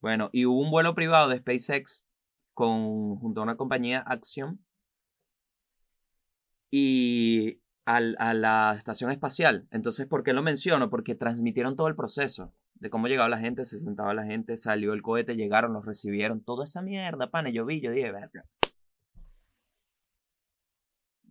Bueno, 0.06 0.30
y 0.30 0.46
hubo 0.46 0.60
un 0.60 0.70
vuelo 0.70 0.94
privado 0.94 1.28
de 1.28 1.38
SpaceX 1.38 2.06
con, 2.54 3.16
junto 3.16 3.40
a 3.40 3.42
una 3.42 3.56
compañía 3.56 4.04
Axiom 4.06 4.58
y 6.70 7.60
a 7.86 8.32
la 8.32 8.76
estación 8.78 9.10
espacial. 9.10 9.66
Entonces, 9.72 10.06
¿por 10.06 10.22
qué 10.22 10.32
lo 10.32 10.44
menciono? 10.44 10.90
Porque 10.90 11.16
transmitieron 11.16 11.74
todo 11.74 11.88
el 11.88 11.96
proceso 11.96 12.54
de 12.74 12.88
cómo 12.88 13.08
llegaba 13.08 13.28
la 13.28 13.40
gente, 13.40 13.64
se 13.64 13.80
sentaba 13.80 14.14
la 14.14 14.24
gente, 14.24 14.56
salió 14.56 14.92
el 14.92 15.02
cohete, 15.02 15.34
llegaron, 15.34 15.72
los 15.72 15.84
recibieron, 15.84 16.40
toda 16.40 16.62
esa 16.62 16.82
mierda, 16.82 17.32
pana, 17.32 17.50
yo 17.50 17.66
vi, 17.66 17.80
yo 17.80 17.90
dije, 17.90 18.12
verga. 18.12 18.44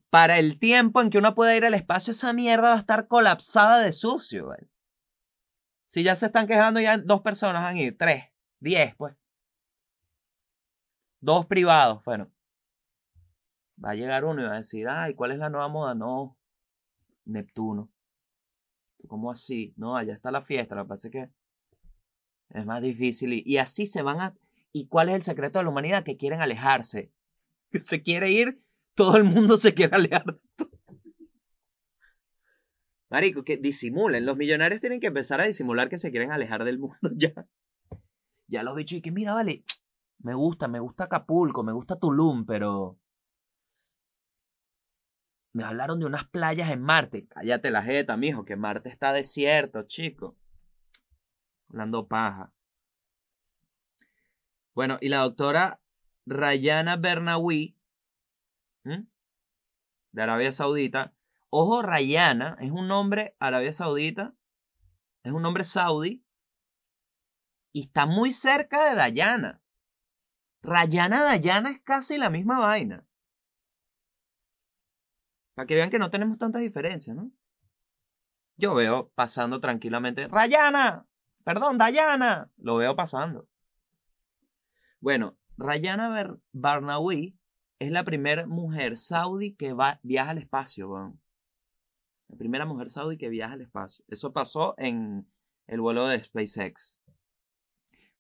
Para 0.10 0.38
el 0.38 0.60
tiempo 0.60 1.02
en 1.02 1.10
que 1.10 1.18
uno 1.18 1.34
pueda 1.34 1.56
ir 1.56 1.64
al 1.64 1.76
espacio, 1.76 2.12
esa 2.12 2.34
mierda 2.34 2.72
va 2.72 2.76
a 2.76 2.80
estar 2.80 3.08
colapsada 3.08 3.80
de 3.80 3.94
sucio, 3.94 4.48
güey. 4.48 4.70
Si 5.86 6.04
ya 6.04 6.14
se 6.16 6.26
están 6.26 6.46
quejando, 6.46 6.82
ya 6.82 6.98
dos 6.98 7.22
personas 7.22 7.64
han 7.64 7.78
ido, 7.78 7.96
tres, 7.98 8.35
diez, 8.66 8.96
pues. 8.98 9.16
Dos 11.22 11.46
privados, 11.46 12.04
bueno. 12.04 12.32
Va 13.84 13.92
a 13.92 13.96
llegar 13.96 14.26
uno 14.26 14.42
y 14.42 14.46
va 14.46 14.54
a 14.54 14.58
decir, 14.58 14.88
ay, 14.90 15.14
¿cuál 15.14 15.32
es 15.32 15.38
la 15.38 15.50
nueva 15.50 15.68
moda? 15.68 15.96
No, 15.96 16.38
Neptuno. 17.26 17.92
¿Cómo 19.08 19.32
así? 19.32 19.74
No, 19.78 19.96
allá 19.96 20.14
está 20.14 20.32
la 20.32 20.42
fiesta. 20.42 20.76
Lo 20.76 20.84
que 20.84 20.90
pasa 20.90 21.08
es 21.08 21.12
que 21.12 21.30
es 22.50 22.66
más 22.66 22.82
difícil. 22.82 23.34
Y, 23.34 23.58
así 23.58 23.86
se 23.86 24.02
van 24.02 24.20
a... 24.20 24.36
¿Y 24.72 24.88
cuál 24.88 25.10
es 25.10 25.16
el 25.16 25.24
secreto 25.24 25.60
de 25.60 25.64
la 25.64 25.70
humanidad? 25.70 26.04
Que 26.04 26.18
quieren 26.18 26.42
alejarse. 26.42 27.12
Que 27.72 27.82
se 27.82 28.02
quiere 28.04 28.32
ir, 28.32 28.62
todo 28.94 29.18
el 29.18 29.26
mundo 29.26 29.58
se 29.58 29.74
quiere 29.74 29.96
alejar. 29.96 30.24
Marico, 33.10 33.44
que 33.44 33.58
disimulen. 33.58 34.26
Los 34.26 34.38
millonarios 34.38 34.80
tienen 34.80 35.00
que 35.00 35.08
empezar 35.08 35.42
a 35.42 35.48
disimular 35.48 35.90
que 35.90 35.98
se 35.98 36.12
quieren 36.12 36.32
alejar 36.32 36.64
del 36.64 36.80
mundo 36.80 36.98
ya. 37.16 37.34
Ya 38.48 38.64
los 38.64 38.76
bichos 38.76 38.98
y 39.00 39.02
que 39.02 39.12
mira, 39.12 39.34
vale, 39.34 39.64
me 40.20 40.34
gusta, 40.34 40.68
me 40.68 40.80
gusta 40.80 41.06
Acapulco, 41.06 41.64
me 41.64 41.72
gusta 41.72 41.98
Tulum, 41.98 42.46
pero 42.46 43.00
me 45.54 45.64
hablaron 45.64 46.00
de 46.00 46.06
unas 46.06 46.26
playas 46.26 46.70
en 46.72 46.82
Marte. 46.82 47.28
Cállate 47.28 47.72
la 47.72 47.82
jeta, 47.82 48.18
mijo, 48.18 48.44
que 48.44 48.58
Marte 48.58 48.90
está 48.90 49.14
desierto, 49.14 49.84
chico. 49.84 50.38
Hablando 51.70 52.08
paja. 52.08 52.52
Bueno, 54.74 54.98
y 55.00 55.08
la 55.08 55.20
doctora 55.20 55.80
Rayana 56.26 56.98
Bernawi, 56.98 57.78
de 58.84 60.22
Arabia 60.22 60.52
Saudita. 60.52 61.14
Ojo, 61.50 61.82
Rayana 61.82 62.58
es 62.60 62.72
un 62.72 62.88
nombre 62.88 63.36
Arabia 63.40 63.72
Saudita, 63.72 64.36
es 65.24 65.32
un 65.32 65.42
nombre 65.42 65.64
saudí 65.64 66.25
y 67.76 67.82
está 67.82 68.06
muy 68.06 68.32
cerca 68.32 68.90
de 68.90 68.96
Dayana. 68.96 69.62
Rayana 70.62 71.22
Dayana 71.22 71.72
es 71.72 71.82
casi 71.82 72.18
la 72.18 72.30
misma 72.30 72.58
vaina. 72.58 73.06
Para 75.56 75.66
que 75.66 75.76
vean 75.76 75.90
que 75.90 76.00
no 76.00 76.10
tenemos 76.10 76.38
tantas 76.38 76.62
diferencias, 76.62 77.18
¿no? 77.18 77.34
Yo 78.56 78.76
veo 78.76 79.12
pasando 79.14 79.60
tranquilamente. 79.60 80.30
Rayana, 80.30 81.06
perdón, 81.44 81.78
Dayana. 81.78 82.50
Lo 82.56 82.78
veo 82.78 82.96
pasando. 82.96 83.50
Bueno, 85.02 85.38
Rayana 85.58 86.40
Barnawi 86.54 87.38
es 87.80 87.92
la 87.92 88.06
primera 88.06 88.48
mujer 88.48 88.96
saudí 88.96 89.54
que 89.54 89.74
va, 89.74 90.00
viaja 90.02 90.32
al 90.32 90.38
espacio. 90.38 91.14
La 92.30 92.38
primera 92.38 92.66
mujer 92.66 92.90
saudí 92.90 93.18
que 93.18 93.28
viaja 93.28 93.56
al 93.56 93.62
espacio. 93.64 94.06
Eso 94.08 94.32
pasó 94.32 94.76
en 94.78 95.30
el 95.68 95.82
vuelo 95.82 96.08
de 96.08 96.24
SpaceX. 96.24 97.02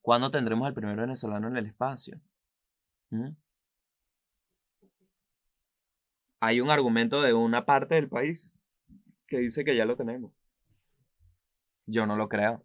¿Cuándo 0.06 0.30
tendremos 0.30 0.68
al 0.68 0.76
primer 0.76 0.98
venezolano 0.98 1.48
en 1.48 1.58
el 1.58 1.66
espacio? 1.66 2.22
¿Mm? 3.10 3.32
hay 6.40 6.62
un 6.62 6.70
argumento 6.70 7.24
de 7.24 7.34
una 7.34 7.66
parte 7.66 7.96
del 7.96 8.08
país 8.08 8.54
que 9.26 9.40
dice 9.40 9.66
que 9.66 9.76
ya 9.76 9.86
lo 9.86 9.96
tenemos. 9.98 10.32
Yo 11.88 12.06
no 12.06 12.16
lo 12.16 12.30
creo. 12.30 12.64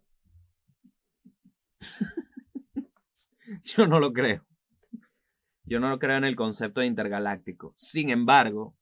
Yo 3.62 3.86
no 3.86 3.98
lo 3.98 4.12
creo. 4.12 4.44
Yo 5.64 5.80
no 5.80 5.88
lo 5.88 5.98
creo 5.98 6.18
en 6.18 6.24
el 6.24 6.36
concepto 6.36 6.82
de 6.82 6.88
intergaláctico. 6.88 7.72
Sin 7.74 8.10
embargo, 8.10 8.76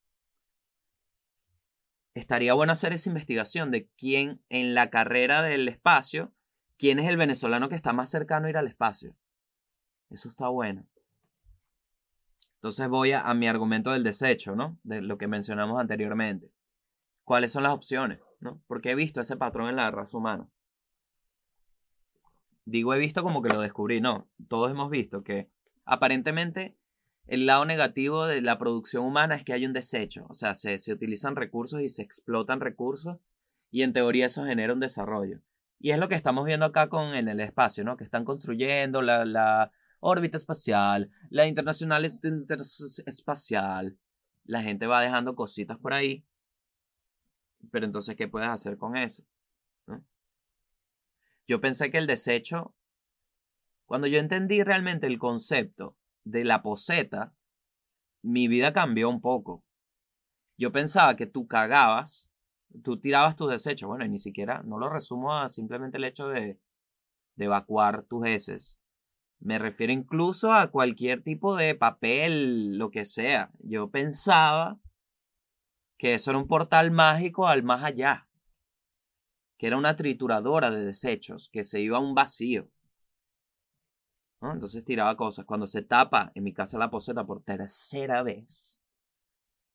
estaría 2.14 2.54
bueno 2.54 2.72
hacer 2.72 2.92
esa 2.92 3.08
investigación 3.08 3.70
de 3.70 3.88
quién 3.96 4.42
en 4.48 4.74
la 4.74 4.90
carrera 4.90 5.42
del 5.42 5.68
espacio, 5.68 6.34
quién 6.78 6.98
es 6.98 7.08
el 7.08 7.16
venezolano 7.16 7.68
que 7.68 7.74
está 7.74 7.92
más 7.92 8.10
cercano 8.10 8.46
a 8.46 8.50
ir 8.50 8.56
al 8.56 8.68
espacio. 8.68 9.16
Eso 10.10 10.28
está 10.28 10.48
bueno. 10.48 10.86
Entonces 12.54 12.88
voy 12.88 13.12
a, 13.12 13.32
mi 13.34 13.46
argumento 13.46 13.92
del 13.92 14.02
desecho, 14.02 14.56
¿no? 14.56 14.78
De 14.82 15.02
lo 15.02 15.18
que 15.18 15.28
mencionamos 15.28 15.78
anteriormente. 15.80 16.52
¿Cuáles 17.24 17.52
son 17.52 17.62
las 17.62 17.72
opciones? 17.72 18.20
¿no? 18.40 18.62
Porque 18.66 18.90
he 18.90 18.94
visto 18.94 19.20
ese 19.20 19.36
patrón 19.36 19.68
en 19.68 19.76
la 19.76 19.90
raza 19.90 20.16
humana. 20.16 20.50
Digo 22.64 22.94
he 22.94 22.98
visto 22.98 23.22
como 23.22 23.42
que 23.42 23.50
lo 23.50 23.60
descubrí, 23.60 24.00
no. 24.00 24.28
Todos 24.48 24.70
hemos 24.70 24.90
visto 24.90 25.22
que 25.22 25.50
aparentemente 25.84 26.76
el 27.26 27.46
lado 27.46 27.64
negativo 27.64 28.26
de 28.26 28.40
la 28.40 28.58
producción 28.58 29.04
humana 29.04 29.36
es 29.36 29.44
que 29.44 29.52
hay 29.52 29.66
un 29.66 29.72
desecho. 29.72 30.26
O 30.28 30.34
sea, 30.34 30.54
se, 30.54 30.78
se 30.78 30.92
utilizan 30.92 31.36
recursos 31.36 31.80
y 31.80 31.88
se 31.88 32.02
explotan 32.02 32.60
recursos 32.60 33.18
y 33.70 33.82
en 33.82 33.92
teoría 33.92 34.26
eso 34.26 34.44
genera 34.44 34.72
un 34.72 34.80
desarrollo. 34.80 35.42
Y 35.78 35.90
es 35.92 35.98
lo 35.98 36.08
que 36.08 36.14
estamos 36.14 36.44
viendo 36.44 36.66
acá 36.66 36.88
con 36.88 37.14
en 37.14 37.28
el 37.28 37.40
espacio, 37.40 37.84
¿no? 37.84 37.96
Que 37.96 38.04
están 38.04 38.24
construyendo 38.24 39.00
la, 39.02 39.24
la 39.24 39.72
órbita 40.00 40.36
espacial, 40.36 41.10
la 41.30 41.46
internacional 41.46 42.04
espacial. 42.04 43.98
La 44.44 44.62
gente 44.62 44.86
va 44.86 45.00
dejando 45.00 45.34
cositas 45.34 45.78
por 45.78 45.92
ahí. 45.92 46.24
Pero 47.70 47.86
entonces, 47.86 48.16
¿qué 48.16 48.28
puedes 48.28 48.48
hacer 48.48 48.78
con 48.78 48.96
eso? 48.96 49.24
Yo 51.46 51.60
pensé 51.60 51.90
que 51.90 51.98
el 51.98 52.06
desecho, 52.06 52.74
cuando 53.86 54.06
yo 54.06 54.18
entendí 54.18 54.62
realmente 54.62 55.06
el 55.06 55.18
concepto 55.18 55.96
de 56.24 56.44
la 56.44 56.62
poseta, 56.62 57.34
mi 58.22 58.48
vida 58.48 58.72
cambió 58.72 59.08
un 59.08 59.20
poco. 59.20 59.64
Yo 60.58 60.72
pensaba 60.72 61.16
que 61.16 61.26
tú 61.26 61.46
cagabas, 61.46 62.30
tú 62.78 62.98
tirabas 62.98 63.36
tus 63.36 63.50
desechos, 63.50 63.88
bueno, 63.88 64.04
y 64.04 64.08
ni 64.08 64.18
siquiera, 64.18 64.62
no 64.64 64.78
lo 64.78 64.88
resumo 64.88 65.34
a 65.34 65.48
simplemente 65.48 65.98
el 65.98 66.04
hecho 66.04 66.28
de, 66.28 66.60
de 67.36 67.44
evacuar 67.44 68.02
tus 68.02 68.26
heces. 68.26 68.80
Me 69.40 69.58
refiero 69.58 69.92
incluso 69.92 70.52
a 70.52 70.70
cualquier 70.70 71.22
tipo 71.22 71.56
de 71.56 71.74
papel, 71.74 72.76
lo 72.76 72.90
que 72.90 73.04
sea. 73.04 73.52
Yo 73.60 73.90
pensaba 73.90 74.80
que 75.96 76.14
eso 76.14 76.30
era 76.30 76.38
un 76.38 76.48
portal 76.48 76.90
mágico 76.90 77.46
al 77.46 77.62
más 77.62 77.84
allá, 77.84 78.28
que 79.56 79.66
era 79.66 79.76
una 79.76 79.96
trituradora 79.96 80.70
de 80.70 80.84
desechos, 80.84 81.48
que 81.52 81.64
se 81.64 81.80
iba 81.80 81.98
a 81.98 82.00
un 82.00 82.14
vacío. 82.14 82.68
Entonces 84.40 84.84
tiraba 84.84 85.16
cosas. 85.16 85.44
Cuando 85.44 85.66
se 85.66 85.82
tapa 85.82 86.30
en 86.34 86.44
mi 86.44 86.52
casa 86.52 86.78
la 86.78 86.90
poseta 86.90 87.26
por 87.26 87.42
tercera 87.42 88.22
vez, 88.22 88.80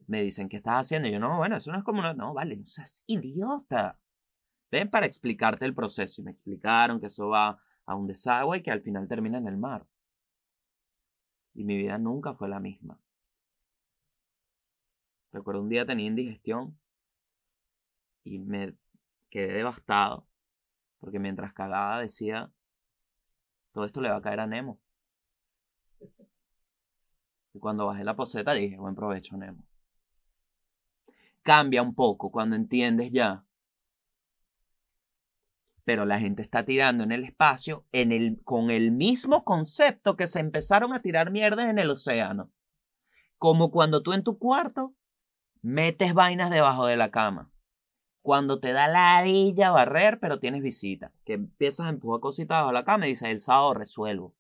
me 0.08 0.22
dicen, 0.22 0.50
¿qué 0.50 0.58
estás 0.58 0.86
haciendo? 0.86 1.08
Y 1.08 1.12
yo, 1.12 1.20
no, 1.20 1.38
bueno, 1.38 1.58
eso 1.58 1.72
no 1.72 1.78
es 1.78 1.84
como 1.84 2.00
una... 2.00 2.14
No, 2.14 2.34
vale, 2.34 2.58
no 2.58 2.66
seas 2.66 3.04
idiota. 3.08 4.00
Ven 4.72 4.90
para 4.90 5.06
explicarte 5.06 5.66
el 5.66 5.76
proceso. 5.76 6.22
Y 6.22 6.26
me 6.26 6.32
explicaron 6.32 7.00
que 7.00 7.08
eso 7.08 7.30
va 7.30 7.62
a 7.86 7.96
un 7.96 8.08
desagüe 8.08 8.58
y 8.58 8.62
que 8.64 8.72
al 8.72 8.82
final 8.82 9.08
termina 9.08 9.38
en 9.38 9.48
el 9.48 9.58
mar. 9.58 9.88
Y 11.54 11.64
mi 11.64 11.78
vida 11.78 11.98
nunca 11.98 12.34
fue 12.34 12.50
la 12.50 12.60
misma. 12.60 13.00
Recuerdo 15.32 15.62
un 15.62 15.70
día 15.70 15.86
tenía 15.86 16.08
indigestión 16.08 16.80
y 18.24 18.40
me 18.40 18.76
quedé 19.30 19.54
devastado 19.54 20.28
porque 21.04 21.20
mientras 21.20 21.52
cagaba 21.52 22.00
decía, 22.00 22.50
todo 23.74 23.84
esto 23.84 24.00
le 24.00 24.10
va 24.10 24.16
a 24.16 24.22
caer 24.22 24.40
a 24.40 24.48
Nemo. 24.48 24.80
Y 27.54 27.60
cuando 27.60 27.86
bajé 27.86 28.06
la 28.06 28.16
poseta 28.16 28.54
dije, 28.54 28.78
buen 28.78 28.96
provecho, 28.96 29.36
Nemo. 29.36 29.66
Cambia 31.44 31.82
un 31.82 31.94
poco 31.94 32.32
cuando 32.32 32.56
entiendes 32.56 33.12
ya. 33.12 33.46
Pero 35.84 36.06
la 36.06 36.20
gente 36.20 36.42
está 36.42 36.64
tirando 36.64 37.04
en 37.04 37.12
el 37.12 37.26
espacio 37.26 37.86
en 37.92 38.14
el, 38.14 38.42
con 38.44 38.72
el 38.72 38.94
mismo 38.94 39.44
concepto 39.44 40.16
que 40.16 40.28
se 40.28 40.40
empezaron 40.40 40.94
a 40.94 41.02
tirar 41.02 41.32
mierdas 41.32 41.66
en 41.66 41.80
el 41.80 41.90
océano. 41.90 42.52
Como 43.38 43.70
cuando 43.70 44.02
tú 44.02 44.14
en 44.14 44.24
tu 44.24 44.38
cuarto 44.38 44.96
metes 45.62 46.14
vainas 46.14 46.50
debajo 46.50 46.86
de 46.86 46.96
la 46.96 47.12
cama. 47.12 47.52
Cuando 48.22 48.62
te 48.62 48.72
da 48.72 48.88
la 48.88 49.18
ladilla 49.18 49.72
barrer, 49.72 50.22
pero 50.22 50.40
tienes 50.40 50.62
visita. 50.62 51.12
Que 51.26 51.34
empiezas 51.34 51.88
a 51.88 51.90
empujar 51.90 52.22
cositas 52.22 52.62
bajo 52.62 52.72
la 52.72 52.86
cama 52.86 53.06
y 53.06 53.10
dices, 53.10 53.28
el 53.28 53.42
sábado 53.42 53.74
resuelvo. 53.74 54.34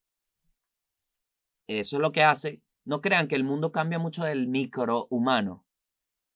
Eso 1.67 1.97
es 1.97 2.01
lo 2.01 2.13
que 2.13 2.23
hace. 2.23 2.63
No 2.85 3.01
crean 3.01 3.27
que 3.27 3.35
el 3.35 3.43
mundo 3.43 3.73
cambia 3.73 3.99
mucho 3.99 4.23
del 4.23 4.47
micro 4.47 5.07
humano. 5.09 5.65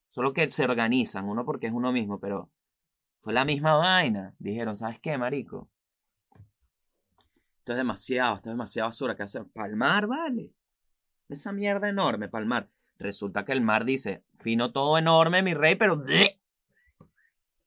Solo 0.08 0.32
que 0.32 0.48
se 0.48 0.64
organizan, 0.64 1.28
uno 1.28 1.44
porque 1.44 1.66
es 1.66 1.72
uno 1.72 1.92
mismo, 1.92 2.18
pero 2.18 2.50
fue 3.20 3.32
la 3.32 3.44
misma 3.44 3.76
vaina. 3.76 4.34
Dijeron, 4.38 4.76
¿sabes 4.76 4.98
qué, 5.00 5.18
marico? 5.18 5.68
Esto 7.58 7.72
es 7.72 7.78
demasiado, 7.78 8.36
esto 8.36 8.50
es 8.50 8.54
demasiado 8.54 8.88
basura. 8.88 9.14
¿Qué 9.14 9.24
hacer? 9.24 9.44
Palmar, 9.46 10.06
vale. 10.06 10.54
Esa 11.28 11.52
mierda 11.52 11.88
enorme, 11.88 12.28
palmar. 12.28 12.70
Resulta 12.98 13.44
que 13.44 13.52
el 13.52 13.60
mar 13.60 13.84
dice, 13.84 14.24
fino 14.38 14.72
todo 14.72 14.98
enorme, 14.98 15.42
mi 15.42 15.54
rey, 15.54 15.74
pero... 15.74 16.02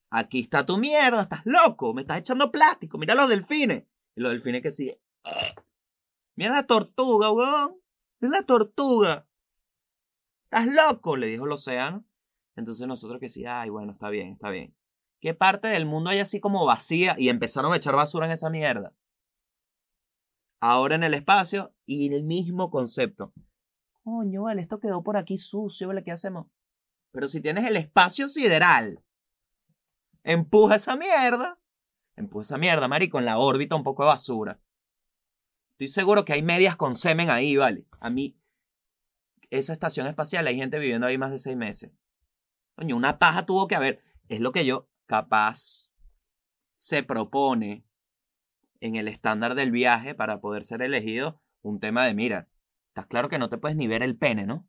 Aquí 0.10 0.42
está 0.42 0.66
tu 0.66 0.78
mierda, 0.78 1.22
estás 1.22 1.42
loco, 1.46 1.94
me 1.94 2.02
estás 2.02 2.20
echando 2.20 2.52
plástico, 2.52 2.98
mira 2.98 3.16
los 3.16 3.30
delfines. 3.30 3.84
Y 4.16 4.22
los 4.22 4.32
delfines 4.32 4.62
que 4.62 4.72
siguen. 4.72 4.96
Mira 6.36 6.52
la 6.52 6.68
tortuga, 6.68 7.32
weón. 7.32 7.78
Mira 8.20 8.40
la 8.40 8.46
tortuga. 8.46 9.28
Estás 10.46 10.68
loco, 10.68 11.16
le 11.16 11.28
dijo 11.28 11.46
el 11.46 11.52
océano. 11.54 12.04
Entonces 12.56 12.88
nosotros 12.88 13.20
que 13.20 13.30
sí, 13.30 13.46
ay, 13.46 13.70
bueno, 13.70 13.94
está 13.94 14.10
bien, 14.10 14.34
está 14.34 14.50
bien. 14.50 14.76
¿Qué 15.20 15.34
parte 15.34 15.68
del 15.68 15.86
mundo 15.86 16.10
hay 16.10 16.20
así 16.20 16.40
como 16.40 16.66
vacía? 16.66 17.16
Y 17.18 17.30
empezaron 17.30 17.72
a 17.74 17.78
echar 17.78 17.96
basura 17.96 18.26
en 18.26 18.32
esa 18.32 18.50
mierda. 18.50 18.94
Ahora 20.60 20.96
en 20.96 21.04
el 21.04 21.14
espacio 21.14 21.74
y 21.86 22.14
el 22.14 22.24
mismo 22.24 22.70
concepto. 22.70 23.34
Coño, 24.04 24.44
vale, 24.44 24.62
esto 24.62 24.80
quedó 24.80 25.04
por 25.04 25.18
aquí 25.18 25.38
sucio, 25.38 25.88
vale, 25.88 26.04
¿qué 26.04 26.12
hacemos? 26.12 26.48
Pero 27.12 27.28
si 27.28 27.40
tienes 27.40 27.68
el 27.68 27.78
espacio 27.78 28.28
sideral, 28.28 29.04
empuja 30.24 30.76
esa 30.76 30.96
mierda. 30.96 31.60
Empuja 32.16 32.42
esa 32.42 32.58
mierda, 32.58 32.88
marico, 32.88 33.20
en 33.20 33.26
la 33.26 33.38
órbita 33.38 33.76
un 33.76 33.84
poco 33.84 34.04
de 34.04 34.10
basura. 34.10 34.60
Estoy 35.72 35.88
seguro 35.88 36.26
que 36.26 36.34
hay 36.34 36.42
medias 36.44 36.76
con 36.76 36.96
semen 36.96 37.30
ahí, 37.30 37.58
vale. 37.58 37.86
A 38.00 38.10
mí, 38.10 38.40
esa 39.50 39.74
estación 39.74 40.08
espacial, 40.08 40.48
hay 40.48 40.58
gente 40.58 40.80
viviendo 40.80 41.08
ahí 41.08 41.18
más 41.18 41.32
de 41.32 41.38
seis 41.38 41.58
meses. 41.58 41.92
Una 42.78 43.20
paja 43.20 43.46
tuvo 43.46 43.68
que 43.68 43.76
haber. 43.76 44.00
Es 44.28 44.40
lo 44.40 44.52
que 44.52 44.66
yo, 44.66 44.90
capaz, 45.06 45.92
se 46.76 47.04
propone 47.04 47.86
en 48.80 48.96
el 48.96 49.08
estándar 49.08 49.56
del 49.56 49.72
viaje 49.72 50.16
para 50.16 50.42
poder 50.42 50.64
ser 50.64 50.82
elegido 50.82 51.42
un 51.62 51.80
tema 51.80 52.06
de, 52.06 52.14
mira, 52.14 52.48
Estás 52.92 53.08
claro 53.08 53.30
que 53.30 53.40
no 53.40 53.50
te 53.50 53.58
puedes 53.58 53.78
ni 53.78 53.88
ver 53.88 54.04
el 54.04 54.18
pene, 54.18 54.46
¿no? 54.46 54.68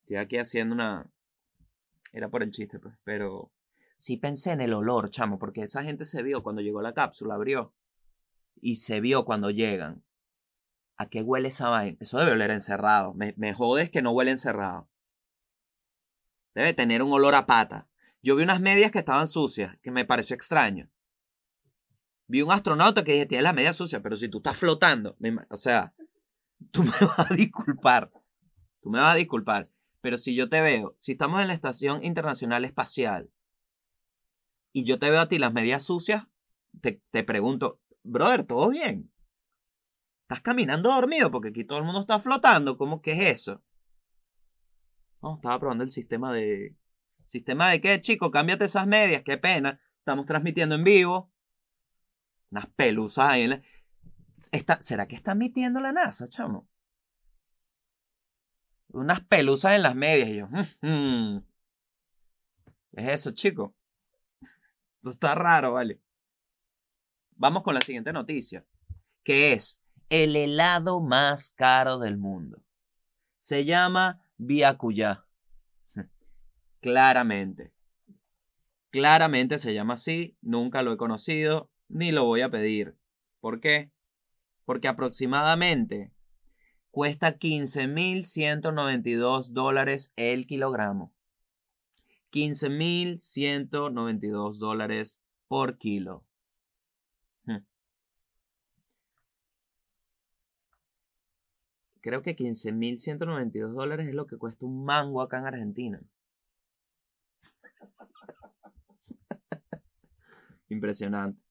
Estoy 0.00 0.16
aquí 0.16 0.38
haciendo 0.38 0.74
una... 0.74 1.12
Era 2.14 2.30
por 2.30 2.42
el 2.42 2.50
chiste, 2.50 2.78
pues, 2.78 2.94
pero... 3.04 3.52
Sí 3.98 4.16
pensé 4.16 4.52
en 4.52 4.62
el 4.62 4.72
olor, 4.72 5.10
chamo, 5.10 5.38
porque 5.38 5.60
esa 5.60 5.82
gente 5.82 6.06
se 6.06 6.22
vio 6.22 6.42
cuando 6.42 6.62
llegó 6.62 6.80
la 6.80 6.94
cápsula, 6.94 7.34
abrió. 7.34 7.74
Y 8.54 8.76
se 8.76 9.02
vio 9.02 9.26
cuando 9.26 9.50
llegan. 9.50 10.02
¿A 10.96 11.08
qué 11.08 11.22
huele 11.22 11.48
esa 11.48 11.68
vaina? 11.68 11.98
Eso 12.00 12.18
debe 12.18 12.32
oler 12.32 12.50
encerrado. 12.50 13.14
Me, 13.14 13.54
jodes 13.54 13.90
que 13.90 14.02
no 14.02 14.12
huele 14.12 14.30
encerrado. 14.30 14.88
Debe 16.54 16.72
tener 16.72 17.02
un 17.02 17.12
olor 17.12 17.34
a 17.34 17.46
pata. 17.46 17.88
Yo 18.22 18.34
vi 18.34 18.42
unas 18.42 18.60
medias 18.60 18.90
que 18.90 18.98
estaban 18.98 19.28
sucias, 19.28 19.76
que 19.82 19.90
me 19.90 20.06
pareció 20.06 20.34
extraño. 20.34 20.90
Vi 22.28 22.40
un 22.42 22.50
astronauta 22.50 23.04
que 23.04 23.26
tiene 23.26 23.42
la 23.42 23.52
media 23.52 23.72
sucia, 23.72 24.02
pero 24.02 24.16
si 24.16 24.28
tú 24.28 24.38
estás 24.38 24.56
flotando, 24.56 25.16
o 25.50 25.56
sea, 25.56 25.94
tú 26.72 26.82
me 26.82 27.06
vas 27.06 27.30
a 27.30 27.34
disculpar. 27.34 28.10
Tú 28.80 28.90
me 28.90 29.00
vas 29.00 29.14
a 29.14 29.18
disculpar. 29.18 29.70
Pero 30.00 30.16
si 30.16 30.34
yo 30.34 30.48
te 30.48 30.62
veo, 30.62 30.96
si 30.98 31.12
estamos 31.12 31.42
en 31.42 31.48
la 31.48 31.54
Estación 31.54 32.02
Internacional 32.04 32.64
Espacial 32.64 33.30
y 34.72 34.84
yo 34.84 34.98
te 34.98 35.10
veo 35.10 35.20
a 35.20 35.28
ti 35.28 35.38
las 35.38 35.52
medias 35.52 35.82
sucias, 35.82 36.26
te, 36.80 37.02
te 37.10 37.22
pregunto, 37.22 37.82
brother, 38.02 38.44
¿todo 38.44 38.70
bien? 38.70 39.10
¿Estás 40.26 40.40
caminando 40.40 40.90
dormido? 40.90 41.30
Porque 41.30 41.50
aquí 41.50 41.62
todo 41.62 41.78
el 41.78 41.84
mundo 41.84 42.00
está 42.00 42.18
flotando. 42.18 42.76
¿Cómo 42.76 43.00
que 43.00 43.12
es 43.12 43.20
eso? 43.20 43.62
No, 45.22 45.36
estaba 45.36 45.60
probando 45.60 45.84
el 45.84 45.90
sistema 45.92 46.32
de... 46.32 46.76
¿Sistema 47.28 47.70
de 47.70 47.80
qué, 47.80 48.00
chico? 48.00 48.32
Cámbiate 48.32 48.64
esas 48.64 48.88
medias, 48.88 49.22
qué 49.22 49.38
pena. 49.38 49.80
Estamos 49.98 50.26
transmitiendo 50.26 50.74
en 50.74 50.82
vivo. 50.82 51.32
Unas 52.50 52.66
pelusas 52.66 53.28
ahí 53.28 53.42
en 53.42 53.50
la... 53.50 53.62
¿Será 54.80 55.06
que 55.06 55.14
está 55.14 55.36
metiendo 55.36 55.80
la 55.80 55.92
NASA, 55.92 56.26
chamo? 56.26 56.68
Unas 58.88 59.20
pelusas 59.26 59.76
en 59.76 59.82
las 59.84 59.94
medias. 59.94 60.28
Y 60.28 60.36
yo, 60.38 60.48
es 62.94 63.08
eso, 63.08 63.30
chico. 63.30 63.76
Eso 65.00 65.10
está 65.10 65.36
raro, 65.36 65.74
¿vale? 65.74 66.00
Vamos 67.36 67.62
con 67.62 67.74
la 67.74 67.80
siguiente 67.80 68.12
noticia, 68.12 68.66
que 69.22 69.52
es 69.52 69.82
el 70.08 70.36
helado 70.36 71.00
más 71.00 71.50
caro 71.50 71.98
del 71.98 72.16
mundo. 72.16 72.62
Se 73.38 73.64
llama 73.64 74.24
Viacuyá. 74.36 75.26
Claramente. 76.80 77.72
Claramente 78.90 79.58
se 79.58 79.74
llama 79.74 79.94
así, 79.94 80.36
nunca 80.40 80.82
lo 80.82 80.92
he 80.92 80.96
conocido, 80.96 81.68
ni 81.88 82.12
lo 82.12 82.24
voy 82.24 82.42
a 82.42 82.50
pedir. 82.50 82.96
¿Por 83.40 83.60
qué? 83.60 83.90
Porque 84.64 84.86
aproximadamente 84.88 86.12
cuesta 86.90 87.38
15.192 87.38 89.52
dólares 89.52 90.12
el 90.16 90.46
kilogramo. 90.46 91.12
15.192 92.32 94.58
dólares 94.58 95.20
por 95.46 95.78
kilo. 95.78 96.24
Creo 102.06 102.22
que 102.22 102.36
15.192 102.36 103.72
dólares 103.72 104.06
es 104.06 104.14
lo 104.14 104.28
que 104.28 104.36
cuesta 104.36 104.64
un 104.64 104.84
mango 104.84 105.20
acá 105.20 105.40
en 105.40 105.46
Argentina. 105.46 106.00
Impresionante. 110.68 111.42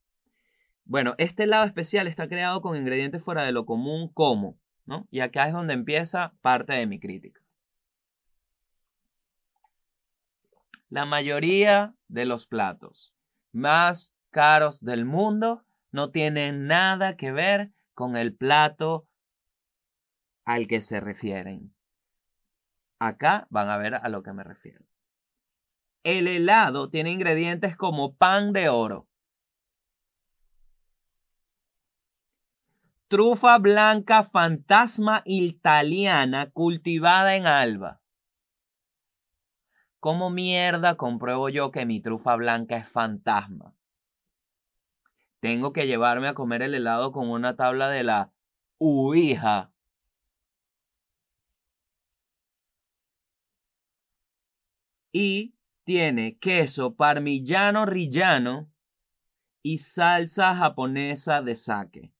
Bueno, 0.85 1.13
este 1.17 1.43
helado 1.43 1.65
especial 1.65 2.07
está 2.07 2.29
creado 2.29 2.61
con 2.61 2.77
ingredientes 2.77 3.21
fuera 3.21 3.43
de 3.43 3.51
lo 3.51 3.65
común 3.65 4.09
como, 4.13 4.57
¿no? 4.85 5.09
Y 5.11 5.19
acá 5.19 5.45
es 5.45 5.51
donde 5.51 5.73
empieza 5.73 6.33
parte 6.39 6.71
de 6.71 6.87
mi 6.87 7.01
crítica. 7.01 7.41
La 10.87 11.05
mayoría 11.05 11.95
de 12.07 12.23
los 12.23 12.47
platos 12.47 13.13
más 13.51 14.15
caros 14.29 14.79
del 14.79 15.03
mundo 15.03 15.65
no 15.91 16.11
tienen 16.11 16.65
nada 16.65 17.17
que 17.17 17.33
ver 17.33 17.73
con 17.93 18.15
el 18.15 18.33
plato 18.33 19.05
al 20.45 20.67
que 20.67 20.81
se 20.81 21.01
refieren. 21.01 21.75
Acá 22.99 23.47
van 23.49 23.69
a 23.69 23.77
ver 23.77 23.95
a 23.95 24.07
lo 24.09 24.23
que 24.23 24.31
me 24.31 24.43
refiero. 24.43 24.85
El 26.03 26.27
helado 26.27 26.89
tiene 26.89 27.11
ingredientes 27.11 27.75
como 27.75 28.15
pan 28.15 28.53
de 28.53 28.69
oro, 28.69 29.09
trufa 33.07 33.57
blanca 33.59 34.23
fantasma 34.23 35.21
italiana 35.25 36.49
cultivada 36.51 37.35
en 37.35 37.45
Alba. 37.45 38.01
¿Cómo 39.99 40.29
mierda 40.29 40.97
compruebo 40.97 41.49
yo 41.49 41.71
que 41.71 41.85
mi 41.85 41.99
trufa 41.99 42.35
blanca 42.35 42.77
es 42.77 42.87
fantasma? 42.87 43.75
Tengo 45.39 45.73
que 45.73 45.87
llevarme 45.87 46.27
a 46.27 46.33
comer 46.33 46.61
el 46.61 46.75
helado 46.75 47.11
con 47.11 47.29
una 47.29 47.55
tabla 47.55 47.89
de 47.89 48.03
la 48.03 48.31
Ouija. 48.77 49.71
Y 55.17 55.55
tiene 55.85 56.37
queso 56.39 56.95
parmigiano 56.97 57.85
rillano 57.85 58.69
y 59.61 59.77
salsa 59.77 60.53
japonesa 60.57 61.41
de 61.41 61.55
sake. 61.55 62.13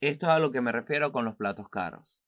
Esto 0.00 0.26
es 0.26 0.32
a 0.32 0.38
lo 0.38 0.52
que 0.52 0.60
me 0.60 0.70
refiero 0.70 1.10
con 1.10 1.24
los 1.24 1.34
platos 1.34 1.68
caros. 1.68 2.22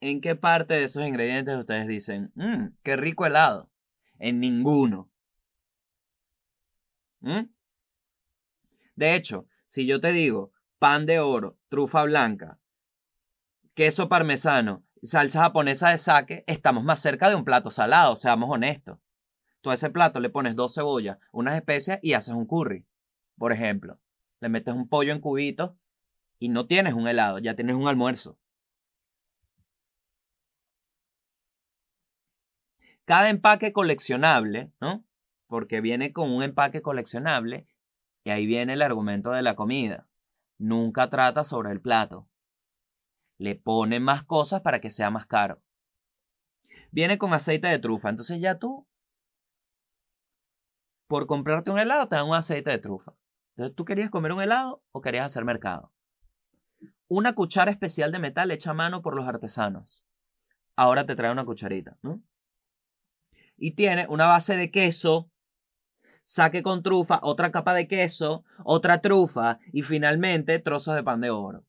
¿En 0.00 0.20
qué 0.20 0.34
parte 0.34 0.74
de 0.74 0.82
esos 0.82 1.06
ingredientes 1.06 1.56
ustedes 1.56 1.86
dicen, 1.86 2.32
mmm, 2.34 2.74
qué 2.82 2.96
rico 2.96 3.24
helado? 3.24 3.70
En 4.18 4.40
ninguno. 4.40 5.08
¿Mm? 7.20 7.52
De 8.96 9.14
hecho, 9.14 9.46
si 9.68 9.86
yo 9.86 10.00
te 10.00 10.10
digo 10.10 10.50
pan 10.80 11.06
de 11.06 11.20
oro, 11.20 11.56
trufa 11.68 12.02
blanca, 12.02 12.58
queso 13.74 14.08
parmesano, 14.08 14.84
salsa 15.02 15.42
japonesa 15.42 15.90
de 15.90 15.98
sake, 15.98 16.44
estamos 16.46 16.84
más 16.84 17.00
cerca 17.00 17.28
de 17.28 17.34
un 17.34 17.44
plato 17.44 17.70
salado, 17.70 18.16
seamos 18.16 18.50
honestos. 18.50 18.98
Tú 19.60 19.70
a 19.70 19.74
ese 19.74 19.90
plato 19.90 20.20
le 20.20 20.30
pones 20.30 20.56
dos 20.56 20.74
cebollas, 20.74 21.18
unas 21.32 21.54
especias 21.56 21.98
y 22.02 22.14
haces 22.14 22.34
un 22.34 22.46
curry. 22.46 22.86
Por 23.36 23.52
ejemplo, 23.52 23.98
le 24.40 24.48
metes 24.48 24.74
un 24.74 24.88
pollo 24.88 25.12
en 25.12 25.20
cubitos 25.20 25.72
y 26.38 26.48
no 26.48 26.66
tienes 26.66 26.94
un 26.94 27.08
helado, 27.08 27.38
ya 27.38 27.54
tienes 27.54 27.76
un 27.76 27.88
almuerzo. 27.88 28.38
Cada 33.04 33.30
empaque 33.30 33.72
coleccionable, 33.72 34.70
¿no? 34.80 35.04
Porque 35.46 35.80
viene 35.80 36.12
con 36.12 36.30
un 36.30 36.42
empaque 36.42 36.82
coleccionable 36.82 37.66
y 38.22 38.30
ahí 38.30 38.46
viene 38.46 38.74
el 38.74 38.82
argumento 38.82 39.30
de 39.30 39.42
la 39.42 39.56
comida. 39.56 40.06
Nunca 40.58 41.08
trata 41.08 41.42
sobre 41.44 41.72
el 41.72 41.80
plato. 41.80 42.28
Le 43.38 43.54
pone 43.56 44.00
más 44.00 44.24
cosas 44.24 44.60
para 44.60 44.80
que 44.80 44.90
sea 44.90 45.10
más 45.10 45.26
caro. 45.26 45.62
Viene 46.90 47.18
con 47.18 47.32
aceite 47.32 47.68
de 47.68 47.78
trufa, 47.78 48.10
entonces 48.10 48.40
ya 48.40 48.58
tú, 48.58 48.86
por 51.06 51.26
comprarte 51.26 51.70
un 51.70 51.78
helado, 51.78 52.08
te 52.08 52.16
dan 52.16 52.26
un 52.26 52.34
aceite 52.34 52.70
de 52.70 52.78
trufa. 52.78 53.14
Entonces, 53.56 53.74
¿tú 53.74 53.84
querías 53.84 54.10
comer 54.10 54.32
un 54.32 54.42
helado 54.42 54.82
o 54.92 55.00
querías 55.00 55.26
hacer 55.26 55.44
mercado? 55.44 55.92
una 57.08 57.34
cuchara 57.34 57.70
especial 57.70 58.12
de 58.12 58.18
metal 58.18 58.50
hecha 58.50 58.70
a 58.70 58.74
mano 58.74 59.02
por 59.02 59.16
los 59.16 59.26
artesanos. 59.26 60.06
Ahora 60.76 61.06
te 61.06 61.16
trae 61.16 61.32
una 61.32 61.44
cucharita, 61.44 61.98
¿no? 62.02 62.22
Y 63.56 63.72
tiene 63.72 64.06
una 64.08 64.26
base 64.26 64.56
de 64.56 64.70
queso, 64.70 65.30
saque 66.22 66.62
con 66.62 66.82
trufa, 66.82 67.18
otra 67.22 67.50
capa 67.50 67.74
de 67.74 67.88
queso, 67.88 68.44
otra 68.64 69.00
trufa 69.00 69.58
y 69.72 69.82
finalmente 69.82 70.58
trozos 70.60 70.94
de 70.94 71.02
pan 71.02 71.20
de 71.20 71.30
oro. 71.30 71.64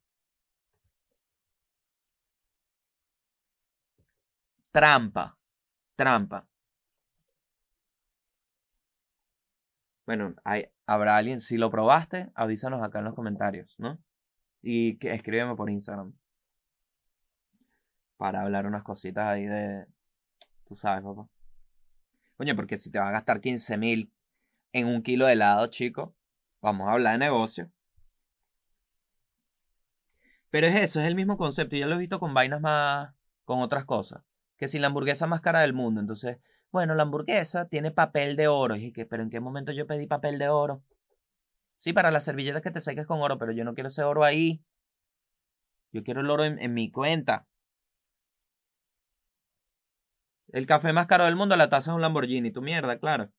Trampa, 4.79 5.37
trampa. 5.97 6.47
Bueno, 10.05 10.35
hay, 10.45 10.67
habrá 10.85 11.17
alguien, 11.17 11.41
si 11.41 11.57
lo 11.57 11.69
probaste, 11.69 12.31
avísanos 12.33 12.81
acá 12.81 12.99
en 12.99 13.05
los 13.05 13.13
comentarios, 13.13 13.77
¿no? 13.77 14.01
Y 14.61 14.97
que, 14.97 15.13
escríbeme 15.13 15.57
por 15.57 15.69
Instagram. 15.69 16.13
Para 18.15 18.41
hablar 18.41 18.67
unas 18.67 18.83
cositas 18.83 19.27
ahí 19.27 19.47
de. 19.47 19.85
Tú 20.63 20.75
sabes, 20.75 21.03
papá. 21.03 21.27
Coño, 22.37 22.55
porque 22.55 22.77
si 22.77 22.89
te 22.89 22.99
va 22.99 23.09
a 23.09 23.11
gastar 23.11 23.41
15 23.41 23.77
mil 23.77 24.13
en 24.71 24.87
un 24.87 25.01
kilo 25.01 25.25
de 25.25 25.33
helado, 25.33 25.67
chico, 25.67 26.15
vamos 26.61 26.87
a 26.87 26.93
hablar 26.93 27.11
de 27.11 27.19
negocio. 27.19 27.69
Pero 30.49 30.67
es 30.67 30.75
eso, 30.77 31.01
es 31.01 31.07
el 31.07 31.15
mismo 31.15 31.35
concepto. 31.35 31.75
Yo 31.75 31.85
lo 31.89 31.95
he 31.95 31.99
visto 31.99 32.17
con 32.17 32.33
vainas 32.33 32.61
más. 32.61 33.13
con 33.43 33.59
otras 33.59 33.83
cosas. 33.83 34.23
Que 34.59 34.67
si 34.67 34.77
la 34.77 34.87
hamburguesa 34.87 35.25
más 35.25 35.41
cara 35.41 35.61
del 35.61 35.73
mundo, 35.73 36.01
entonces, 36.01 36.37
bueno, 36.69 36.93
la 36.93 37.03
hamburguesa 37.03 37.65
tiene 37.67 37.89
papel 37.91 38.35
de 38.35 38.47
oro. 38.47 38.75
Y 38.75 38.91
que, 38.91 39.07
pero 39.07 39.23
¿en 39.23 39.31
qué 39.31 39.39
momento 39.39 39.71
yo 39.71 39.87
pedí 39.87 40.05
papel 40.05 40.37
de 40.37 40.49
oro? 40.49 40.83
Sí, 41.75 41.93
para 41.93 42.11
las 42.11 42.25
servilletas 42.25 42.61
que 42.61 42.71
te 42.71 42.81
seques 42.81 43.07
con 43.07 43.21
oro, 43.21 43.37
pero 43.37 43.53
yo 43.53 43.63
no 43.63 43.73
quiero 43.73 43.87
ese 43.87 44.03
oro 44.03 44.25
ahí. 44.25 44.61
Yo 45.93 46.03
quiero 46.03 46.19
el 46.19 46.29
oro 46.29 46.43
en, 46.43 46.73
mi 46.73 46.91
cuenta. 46.91 47.47
El 50.49 50.65
café 50.65 50.91
más 50.91 51.07
caro 51.07 51.23
del 51.23 51.37
mundo, 51.37 51.55
la 51.55 51.69
taza 51.69 51.91
es 51.91 51.95
un 51.95 52.01
Lamborghini. 52.01 52.51
Tu 52.51 52.61
mierda, 52.61 52.99
claro. 52.99 53.31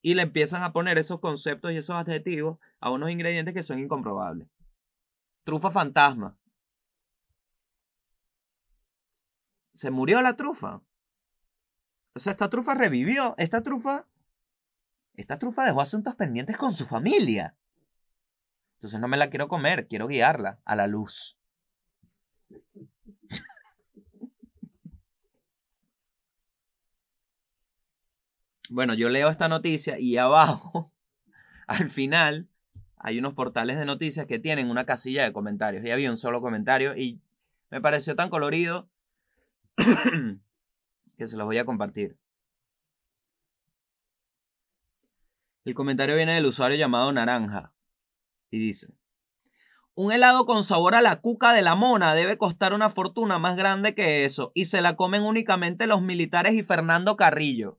Y 0.00 0.14
le 0.14 0.22
empiezan 0.22 0.62
a 0.62 0.72
poner 0.72 0.96
esos 0.96 1.20
conceptos 1.20 1.72
y 1.72 1.76
esos 1.76 1.96
adjetivos 1.96 2.58
a 2.80 2.90
unos 2.90 3.10
ingredientes 3.10 3.52
que 3.52 3.62
son 3.62 3.78
incomprobables. 3.78 4.48
Trufa 5.44 5.70
fantasma. 5.70 6.39
Se 9.80 9.90
murió 9.90 10.20
la 10.20 10.36
trufa. 10.36 10.82
O 12.12 12.18
sea, 12.18 12.32
esta 12.32 12.50
trufa 12.50 12.74
revivió. 12.74 13.34
Esta 13.38 13.62
trufa 13.62 14.06
esta 15.14 15.38
trufa 15.38 15.64
dejó 15.64 15.80
asuntos 15.80 16.14
pendientes 16.16 16.58
con 16.58 16.74
su 16.74 16.84
familia. 16.84 17.56
Entonces 18.74 19.00
no 19.00 19.08
me 19.08 19.16
la 19.16 19.30
quiero 19.30 19.48
comer, 19.48 19.88
quiero 19.88 20.06
guiarla 20.06 20.60
a 20.66 20.76
la 20.76 20.86
luz. 20.86 21.38
Bueno, 28.68 28.92
yo 28.92 29.08
leo 29.08 29.30
esta 29.30 29.48
noticia 29.48 29.98
y 29.98 30.18
abajo, 30.18 30.92
al 31.66 31.88
final, 31.88 32.50
hay 32.96 33.18
unos 33.18 33.32
portales 33.32 33.78
de 33.78 33.86
noticias 33.86 34.26
que 34.26 34.38
tienen 34.38 34.70
una 34.70 34.84
casilla 34.84 35.24
de 35.24 35.32
comentarios. 35.32 35.82
Y 35.86 35.90
había 35.90 36.10
un 36.10 36.18
solo 36.18 36.42
comentario 36.42 36.94
y 36.94 37.22
me 37.70 37.80
pareció 37.80 38.14
tan 38.14 38.28
colorido 38.28 38.90
que 41.16 41.26
se 41.26 41.36
los 41.36 41.46
voy 41.46 41.58
a 41.58 41.64
compartir. 41.64 42.18
El 45.64 45.74
comentario 45.74 46.16
viene 46.16 46.34
del 46.34 46.46
usuario 46.46 46.76
llamado 46.76 47.12
Naranja 47.12 47.72
y 48.50 48.58
dice, 48.58 48.94
un 49.94 50.12
helado 50.12 50.46
con 50.46 50.64
sabor 50.64 50.94
a 50.94 51.02
la 51.02 51.20
cuca 51.20 51.52
de 51.52 51.62
la 51.62 51.74
mona 51.74 52.14
debe 52.14 52.38
costar 52.38 52.72
una 52.72 52.90
fortuna 52.90 53.38
más 53.38 53.56
grande 53.56 53.94
que 53.94 54.24
eso 54.24 54.52
y 54.54 54.64
se 54.64 54.80
la 54.80 54.96
comen 54.96 55.22
únicamente 55.22 55.86
los 55.86 56.02
militares 56.02 56.54
y 56.54 56.62
Fernando 56.62 57.16
Carrillo. 57.16 57.78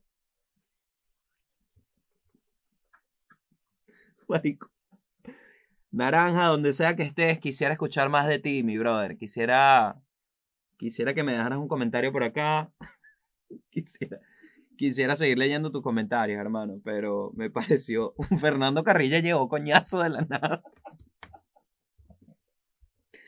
Naranja, 5.90 6.46
donde 6.46 6.72
sea 6.72 6.96
que 6.96 7.02
estés, 7.02 7.38
quisiera 7.38 7.72
escuchar 7.72 8.08
más 8.08 8.26
de 8.26 8.38
ti, 8.38 8.62
mi 8.62 8.78
brother. 8.78 9.18
Quisiera, 9.18 10.00
quisiera 10.82 11.14
que 11.14 11.22
me 11.22 11.30
dejaras 11.30 11.60
un 11.60 11.68
comentario 11.68 12.10
por 12.10 12.24
acá. 12.24 12.72
quisiera, 13.70 14.18
Quisiera 14.76 15.14
seguir 15.14 15.38
leyendo 15.38 15.70
tus 15.70 15.80
comentarios, 15.80 16.40
hermano, 16.40 16.80
pero 16.82 17.30
me 17.36 17.50
pareció. 17.50 18.14
Fernando 18.40 18.82
Carrilla 18.82 19.20
llegó 19.20 19.48
coñazo 19.48 20.00
de 20.02 20.08
la 20.10 20.22
nada. 20.22 20.64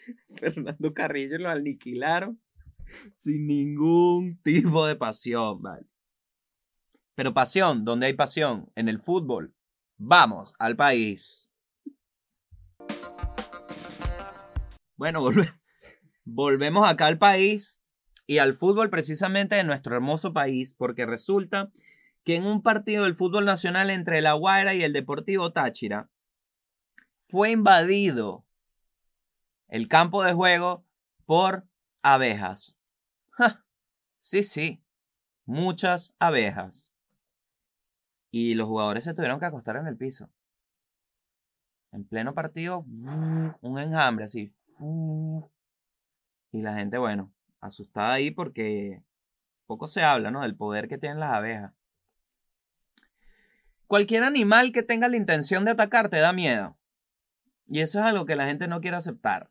Fernando 0.30 0.92
Carrillo 0.92 1.38
lo 1.38 1.50
aniquilaron 1.50 2.40
sin 3.14 3.46
ningún 3.46 4.36
tipo 4.42 4.84
de 4.84 4.96
pasión, 4.96 5.62
¿vale? 5.62 5.86
Pero 7.14 7.32
pasión, 7.34 7.84
¿dónde 7.84 8.06
hay 8.06 8.14
pasión? 8.14 8.72
En 8.74 8.88
el 8.88 8.98
fútbol. 8.98 9.54
Vamos 9.96 10.54
al 10.58 10.74
país. 10.74 11.52
Bueno, 14.96 15.20
volvemos 15.20 15.63
acá 16.84 17.06
al 17.06 17.18
país 17.18 17.80
y 18.26 18.38
al 18.38 18.54
fútbol 18.54 18.90
precisamente 18.90 19.56
de 19.56 19.64
nuestro 19.64 19.94
hermoso 19.94 20.32
país, 20.32 20.74
porque 20.74 21.06
resulta 21.06 21.70
que 22.24 22.36
en 22.36 22.46
un 22.46 22.62
partido 22.62 23.04
del 23.04 23.14
fútbol 23.14 23.44
nacional 23.44 23.90
entre 23.90 24.22
La 24.22 24.32
Guaira 24.32 24.74
y 24.74 24.82
el 24.82 24.92
Deportivo 24.92 25.52
Táchira 25.52 26.08
fue 27.20 27.50
invadido 27.50 28.44
el 29.68 29.88
campo 29.88 30.22
de 30.22 30.32
juego 30.32 30.84
por 31.26 31.66
abejas. 32.02 32.78
Sí, 34.20 34.42
sí, 34.42 34.82
muchas 35.44 36.14
abejas. 36.18 36.94
Y 38.30 38.54
los 38.54 38.66
jugadores 38.66 39.04
se 39.04 39.12
tuvieron 39.12 39.38
que 39.38 39.44
acostar 39.44 39.76
en 39.76 39.86
el 39.86 39.98
piso. 39.98 40.30
En 41.92 42.06
pleno 42.06 42.34
partido, 42.34 42.82
un 43.60 43.78
enjambre 43.78 44.24
así. 44.24 44.50
Y 46.54 46.62
la 46.62 46.74
gente, 46.74 46.98
bueno, 46.98 47.32
asustada 47.60 48.12
ahí 48.12 48.30
porque 48.30 49.02
poco 49.66 49.88
se 49.88 50.04
habla, 50.04 50.30
¿no? 50.30 50.42
Del 50.42 50.54
poder 50.54 50.86
que 50.86 50.98
tienen 50.98 51.18
las 51.18 51.32
abejas. 51.32 51.72
Cualquier 53.88 54.22
animal 54.22 54.70
que 54.70 54.84
tenga 54.84 55.08
la 55.08 55.16
intención 55.16 55.64
de 55.64 55.72
atacar 55.72 56.10
te 56.10 56.18
da 56.18 56.32
miedo. 56.32 56.78
Y 57.66 57.80
eso 57.80 57.98
es 57.98 58.04
algo 58.04 58.24
que 58.24 58.36
la 58.36 58.46
gente 58.46 58.68
no 58.68 58.80
quiere 58.80 58.96
aceptar. 58.96 59.50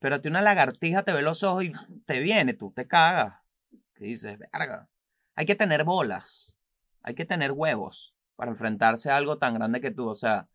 Pero 0.00 0.16
a 0.16 0.20
ti 0.20 0.28
una 0.28 0.42
lagartija 0.42 1.04
te 1.04 1.12
ve 1.12 1.22
los 1.22 1.44
ojos 1.44 1.66
y 1.66 1.72
te 2.04 2.18
viene, 2.18 2.52
tú 2.52 2.72
te 2.72 2.88
cagas. 2.88 3.36
¿Qué 3.94 4.06
dices? 4.06 4.36
Verga. 4.36 4.88
Hay 5.36 5.46
que 5.46 5.54
tener 5.54 5.84
bolas. 5.84 6.58
Hay 7.00 7.14
que 7.14 7.26
tener 7.26 7.52
huevos 7.52 8.16
para 8.34 8.50
enfrentarse 8.50 9.08
a 9.12 9.18
algo 9.18 9.38
tan 9.38 9.54
grande 9.54 9.80
que 9.80 9.92
tú. 9.92 10.08
O 10.08 10.16
sea, 10.16 10.48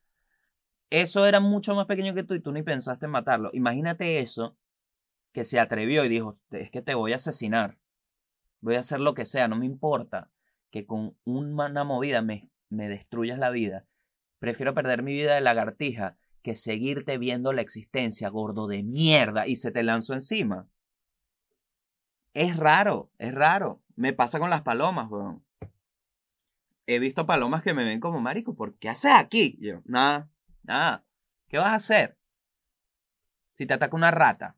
eso 0.90 1.26
era 1.26 1.40
mucho 1.40 1.76
más 1.76 1.86
pequeño 1.86 2.14
que 2.14 2.24
tú 2.24 2.34
y 2.34 2.40
tú 2.40 2.52
ni 2.52 2.64
pensaste 2.64 3.06
en 3.06 3.12
matarlo. 3.12 3.50
Imagínate 3.54 4.20
eso 4.20 4.58
que 5.32 5.44
se 5.46 5.60
atrevió 5.60 6.06
y 6.06 6.10
dijo, 6.10 6.36
es 6.52 6.72
que 6.72 6.82
te 6.82 6.96
voy 6.96 7.14
a 7.14 7.18
asesinar. 7.18 7.78
Voy 8.62 8.76
a 8.76 8.80
hacer 8.80 9.00
lo 9.00 9.14
que 9.14 9.26
sea, 9.26 9.48
no 9.48 9.56
me 9.56 9.66
importa 9.66 10.32
que 10.72 10.86
con 10.86 11.16
una 11.24 11.84
movida 11.84 12.22
me, 12.22 12.50
me 12.70 12.90
destruyas 12.90 13.38
la 13.38 13.50
vida. 13.50 13.86
Prefiero 14.40 14.74
perder 14.74 15.04
mi 15.04 15.14
vida 15.14 15.36
de 15.36 15.42
lagartija 15.42 16.18
que 16.42 16.56
seguirte 16.56 17.18
viendo 17.18 17.54
la 17.54 17.62
existencia, 17.62 18.30
gordo 18.30 18.68
de 18.68 18.84
mierda, 18.84 19.48
y 19.48 19.58
se 19.58 19.72
te 19.72 19.84
lanzó 19.84 20.14
encima. 20.14 20.68
Es 22.34 22.58
raro, 22.58 23.12
es 23.18 23.34
raro. 23.34 23.82
Me 23.96 24.14
pasa 24.14 24.40
con 24.40 24.50
las 24.50 24.62
palomas, 24.62 25.10
weón. 25.10 25.44
He 26.86 27.00
visto 27.00 27.26
palomas 27.26 27.64
que 27.64 27.74
me 27.74 27.84
ven 27.84 28.00
como 28.00 28.22
marico, 28.22 28.56
¿por 28.56 28.76
qué 28.76 28.90
haces 28.90 29.12
aquí? 29.14 29.58
Yo, 29.60 29.82
nada, 29.86 30.30
nada. 30.68 31.06
¿Qué 31.48 31.58
vas 31.58 31.68
a 31.68 31.76
hacer? 31.76 32.18
Si 33.54 33.66
te 33.66 33.74
ataca 33.74 33.96
una 33.96 34.12
rata, 34.12 34.56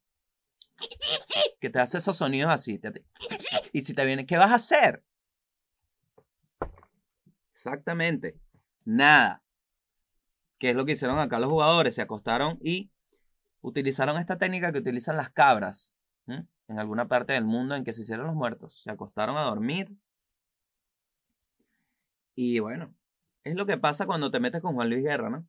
que 1.62 1.70
te 1.70 1.80
hace 1.80 2.00
esos 2.00 2.18
sonidos 2.18 2.52
así, 2.52 2.82
y 3.72 3.82
si 3.82 3.94
te 3.94 4.06
viene, 4.06 4.26
¿qué 4.26 4.38
vas 4.38 4.52
a 4.52 4.56
hacer? 4.56 5.04
Exactamente, 7.52 8.40
nada. 8.86 9.44
¿Qué 10.58 10.72
es 10.72 10.76
lo 10.76 10.86
que 10.86 10.94
hicieron 10.94 11.20
acá 11.20 11.40
los 11.40 11.50
jugadores? 11.50 11.96
Se 11.96 12.02
acostaron 12.02 12.58
y 12.62 12.92
utilizaron 13.62 14.18
esta 14.18 14.38
técnica 14.38 14.72
que 14.72 14.80
utilizan 14.80 15.16
las 15.16 15.30
cabras 15.30 15.96
en 16.28 16.80
alguna 16.80 17.08
parte 17.08 17.34
del 17.34 17.46
mundo 17.46 17.76
en 17.76 17.84
que 17.84 17.94
se 17.94 18.02
hicieron 18.02 18.28
los 18.28 18.36
muertos. 18.36 18.82
Se 18.82 18.92
acostaron 18.92 19.38
a 19.38 19.44
dormir. 19.44 19.98
Y 22.36 22.60
bueno, 22.60 22.94
es 23.44 23.56
lo 23.56 23.66
que 23.66 23.78
pasa 23.78 24.06
cuando 24.06 24.32
te 24.32 24.40
metes 24.40 24.62
con 24.62 24.76
Juan 24.76 24.90
Luis 24.90 25.04
Guerra, 25.04 25.30
¿no? 25.30 25.48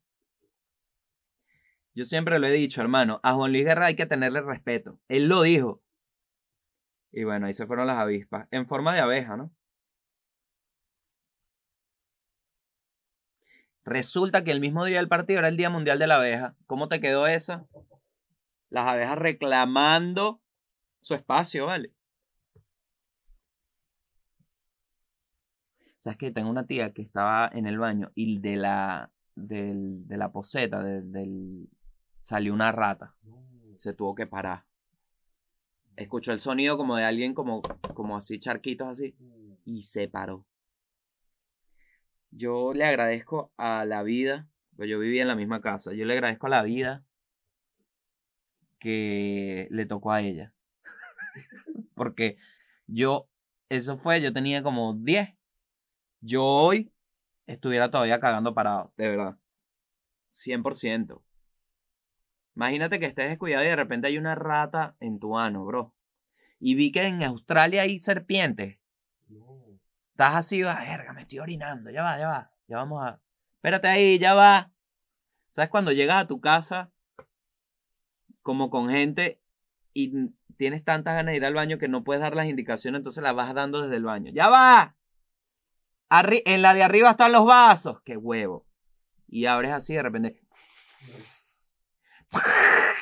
Yo 1.95 2.05
siempre 2.05 2.39
lo 2.39 2.47
he 2.47 2.53
dicho, 2.53 2.81
hermano, 2.81 3.21
a 3.23 3.35
Juan 3.35 3.53
Luis 3.53 3.65
Guerra 3.65 3.87
hay 3.87 3.97
que 3.97 4.07
tenerle 4.07 4.41
respeto. 4.43 4.99
Él 5.09 5.29
lo 5.29 5.43
dijo. 5.43 5.83
Y 7.13 7.25
bueno, 7.25 7.47
ahí 7.47 7.53
se 7.53 7.67
fueron 7.67 7.87
las 7.87 7.99
avispas, 7.99 8.47
en 8.53 8.69
forma 8.69 8.95
de 8.95 9.01
abeja, 9.01 9.37
¿no? 9.37 9.53
Resulta 13.85 14.45
que 14.45 14.53
el 14.53 14.61
mismo 14.61 14.85
día 14.85 14.99
del 14.99 15.09
partido 15.09 15.41
era 15.41 15.49
el 15.49 15.57
Día 15.57 15.71
Mundial 15.71 15.99
de 15.99 16.07
la 16.07 16.17
Abeja. 16.17 16.55
¿Cómo 16.67 16.89
te 16.89 17.01
quedó 17.01 17.27
esa? 17.27 17.67
Las 18.69 18.87
abejas 18.87 19.19
reclamando 19.19 20.41
su 21.01 21.15
espacio, 21.15 21.67
¿vale? 21.67 21.93
¿Sabes 25.99 26.19
qué? 26.19 26.31
Tengo 26.31 26.51
una 26.51 26.67
tía 26.67 26.93
que 26.93 27.03
estaba 27.03 27.51
en 27.53 27.67
el 27.67 27.79
baño 27.79 28.13
y 28.15 28.39
de 28.39 28.57
la, 28.57 29.11
de 29.35 30.17
la 30.17 30.31
poseta 30.31 30.83
del, 30.83 31.69
salió 32.21 32.55
una 32.55 32.71
rata. 32.71 33.17
Se 33.77 33.95
tuvo 33.95 34.15
que 34.15 34.27
parar. 34.27 34.67
Escuchó 35.97 36.33
el 36.33 36.39
sonido 36.39 36.77
como 36.77 36.97
de 36.97 37.05
alguien 37.05 37.35
como, 37.35 37.63
como 37.95 38.17
así, 38.17 38.39
charquitos 38.39 38.89
así. 38.89 39.17
Y 39.65 39.83
se 39.83 40.09
paró. 40.09 40.47
Yo 42.31 42.73
le 42.73 42.85
agradezco 42.85 43.53
a 43.57 43.85
la 43.85 44.03
vida, 44.03 44.49
pues 44.77 44.89
yo 44.89 44.99
vivía 44.99 45.23
en 45.23 45.29
la 45.29 45.35
misma 45.35 45.61
casa, 45.61 45.93
yo 45.93 46.05
le 46.05 46.15
agradezco 46.15 46.47
a 46.47 46.51
la 46.51 46.63
vida 46.63 47.05
que 48.79 49.67
le 49.71 49.85
tocó 49.85 50.13
a 50.13 50.23
ella. 50.23 50.55
Porque 51.95 52.37
yo, 52.87 53.29
eso 53.69 53.97
fue, 53.97 54.21
yo 54.21 54.33
tenía 54.33 54.63
como 54.63 54.95
10. 54.95 55.35
Yo 56.21 56.45
hoy 56.45 56.93
estuviera 57.47 57.91
todavía 57.91 58.21
cagando 58.21 58.55
parado, 58.55 58.93
de 58.97 59.09
verdad. 59.11 59.39
100%. 60.33 61.21
Imagínate 62.55 62.99
que 62.99 63.07
estés 63.07 63.29
descuidado 63.29 63.65
y 63.65 63.69
de 63.69 63.77
repente 63.77 64.09
hay 64.09 64.19
una 64.19 64.35
rata 64.35 64.97
en 65.01 65.19
tu 65.19 65.39
ano, 65.39 65.65
bro. 65.65 65.95
Y 66.59 66.75
vi 66.75 66.93
que 66.93 67.03
en 67.03 67.23
Australia 67.23 67.83
hay 67.83 67.99
serpientes. 67.99 68.79
Estás 70.13 70.35
así, 70.35 70.63
va, 70.63 70.79
verga, 70.79 71.13
me 71.15 71.23
estoy 71.23 71.39
orinando, 71.39 71.91
ya 71.91 72.03
va, 72.03 72.19
ya 72.19 72.29
va, 72.29 72.53
ya 72.69 72.77
vamos 72.77 73.03
a... 73.03 73.21
Espérate 73.55 73.89
ahí, 73.89 74.19
ya 74.19 74.35
va. 74.35 74.71
¿Sabes 75.51 75.71
cuando 75.71 75.93
llegas 75.93 76.23
a 76.23 76.27
tu 76.27 76.41
casa 76.41 76.93
como 78.43 78.71
con 78.71 78.91
gente 78.91 79.41
y 79.93 80.31
tienes 80.57 80.85
tantas 80.85 81.15
ganas 81.15 81.33
de 81.33 81.37
ir 81.37 81.45
al 81.47 81.55
baño 81.55 81.79
que 81.79 81.89
no 81.89 82.05
puedes 82.05 82.21
dar 82.21 82.37
las 82.37 82.47
indicaciones, 82.47 82.99
entonces 82.99 83.23
las 83.23 83.35
vas 83.35 83.55
dando 83.55 83.81
desde 83.81 83.97
el 83.97 84.05
baño. 84.05 84.31
¡Ya 84.33 84.49
va! 84.49 84.97
en 86.11 86.61
la 86.61 86.75
de 86.75 86.83
arriba 86.83 87.13
están 87.13 87.33
los 87.33 87.47
vasos. 87.47 88.03
¡Qué 88.03 88.17
huevo! 88.17 88.67
Y 89.27 89.47
abres 89.47 89.73
así 89.73 89.95
de 89.95 90.03
repente. 90.03 90.43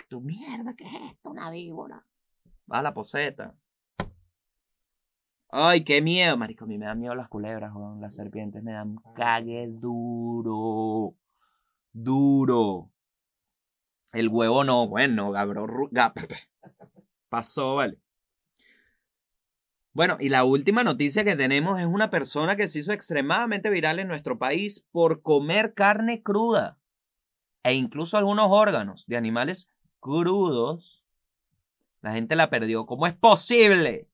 ¡Tu 0.08 0.20
mierda! 0.20 0.74
¿Qué 0.74 0.84
es 0.84 0.94
esto? 1.12 1.30
Una 1.30 1.50
víbora. 1.50 2.04
Va 2.70 2.78
a 2.78 2.82
la 2.82 2.94
poseta. 2.94 3.54
Ay, 5.50 5.82
qué 5.84 6.02
miedo, 6.02 6.36
marico. 6.36 6.64
A 6.64 6.68
mí 6.68 6.78
me 6.78 6.86
dan 6.86 6.98
miedo 6.98 7.14
las 7.14 7.28
culebras, 7.28 7.72
Las 8.00 8.14
serpientes 8.14 8.62
me 8.62 8.72
dan 8.72 8.96
cague 9.14 9.66
duro. 9.68 11.16
Duro. 11.92 12.90
El 14.12 14.28
huevo 14.28 14.64
no, 14.64 14.88
bueno, 14.88 15.30
gabro, 15.30 15.66
pasó, 17.28 17.74
vale. 17.76 17.98
Bueno, 19.92 20.16
y 20.18 20.30
la 20.30 20.44
última 20.44 20.82
noticia 20.82 21.24
que 21.24 21.36
tenemos 21.36 21.78
es 21.78 21.86
una 21.86 22.08
persona 22.08 22.56
que 22.56 22.68
se 22.68 22.78
hizo 22.78 22.92
extremadamente 22.92 23.68
viral 23.68 23.98
en 23.98 24.08
nuestro 24.08 24.38
país 24.38 24.86
por 24.92 25.20
comer 25.22 25.74
carne 25.74 26.22
cruda 26.22 26.78
e 27.68 27.74
incluso 27.74 28.16
algunos 28.16 28.46
órganos 28.50 29.06
de 29.06 29.16
animales 29.16 29.70
crudos. 30.00 31.04
La 32.00 32.12
gente 32.12 32.36
la 32.36 32.50
perdió. 32.50 32.86
¿Cómo 32.86 33.06
es 33.06 33.14
posible? 33.14 34.08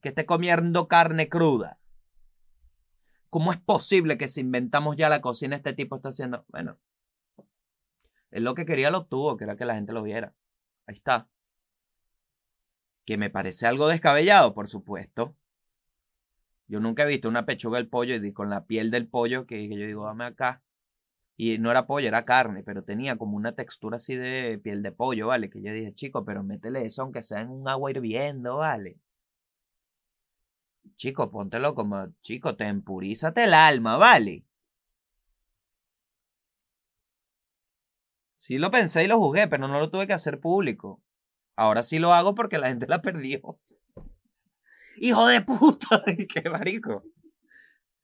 que 0.00 0.10
esté 0.10 0.26
comiendo 0.26 0.88
carne 0.88 1.28
cruda. 1.28 1.78
¿Cómo 3.30 3.52
es 3.52 3.58
posible 3.58 4.16
que 4.16 4.28
si 4.28 4.40
inventamos 4.40 4.96
ya 4.96 5.08
la 5.08 5.20
cocina 5.20 5.56
este 5.56 5.72
tipo 5.72 5.96
está 5.96 6.08
haciendo? 6.08 6.44
Bueno, 6.48 6.78
es 8.30 8.42
lo 8.42 8.54
que 8.54 8.64
quería 8.64 8.90
lo 8.90 8.98
obtuvo, 8.98 9.36
que 9.36 9.44
era 9.44 9.56
que 9.56 9.66
la 9.66 9.74
gente 9.74 9.92
lo 9.92 10.02
viera. 10.02 10.34
Ahí 10.86 10.94
está. 10.94 11.28
Que 13.04 13.18
me 13.18 13.30
parece 13.30 13.66
algo 13.66 13.88
descabellado, 13.88 14.54
por 14.54 14.68
supuesto. 14.68 15.36
Yo 16.68 16.80
nunca 16.80 17.04
he 17.04 17.06
visto 17.06 17.28
una 17.28 17.46
pechuga 17.46 17.78
del 17.78 17.88
pollo 17.88 18.14
y 18.14 18.32
con 18.32 18.50
la 18.50 18.66
piel 18.66 18.90
del 18.90 19.08
pollo 19.08 19.46
que, 19.46 19.68
que 19.68 19.76
yo 19.76 19.86
digo, 19.86 20.04
dame 20.04 20.24
acá. 20.24 20.62
Y 21.40 21.56
no 21.58 21.70
era 21.70 21.86
pollo, 21.86 22.08
era 22.08 22.24
carne, 22.24 22.64
pero 22.64 22.82
tenía 22.82 23.16
como 23.16 23.36
una 23.36 23.54
textura 23.54 23.96
así 23.96 24.16
de 24.16 24.58
piel 24.58 24.82
de 24.82 24.90
pollo, 24.90 25.28
¿vale? 25.28 25.48
Que 25.48 25.62
yo 25.62 25.72
dije, 25.72 25.94
chico, 25.94 26.24
pero 26.24 26.42
métele 26.42 26.84
eso 26.84 27.02
aunque 27.02 27.22
sea 27.22 27.40
en 27.42 27.50
un 27.50 27.68
agua 27.68 27.92
hirviendo, 27.92 28.56
¿vale? 28.56 28.98
Chico, 30.96 31.30
póntelo 31.30 31.74
como, 31.76 32.08
chico, 32.22 32.56
te 32.56 32.64
empurízate 32.66 33.44
el 33.44 33.54
alma, 33.54 33.96
¿vale? 33.96 34.44
Sí 38.36 38.58
lo 38.58 38.72
pensé 38.72 39.04
y 39.04 39.06
lo 39.06 39.18
juzgué, 39.18 39.46
pero 39.46 39.68
no 39.68 39.78
lo 39.78 39.90
tuve 39.90 40.08
que 40.08 40.14
hacer 40.14 40.40
público. 40.40 41.00
Ahora 41.54 41.84
sí 41.84 42.00
lo 42.00 42.14
hago 42.14 42.34
porque 42.34 42.58
la 42.58 42.66
gente 42.68 42.88
la 42.88 43.00
perdió. 43.00 43.60
¡Hijo 44.96 45.26
de 45.28 45.40
puta! 45.42 46.02
¡Qué 46.28 46.50
marico! 46.50 47.04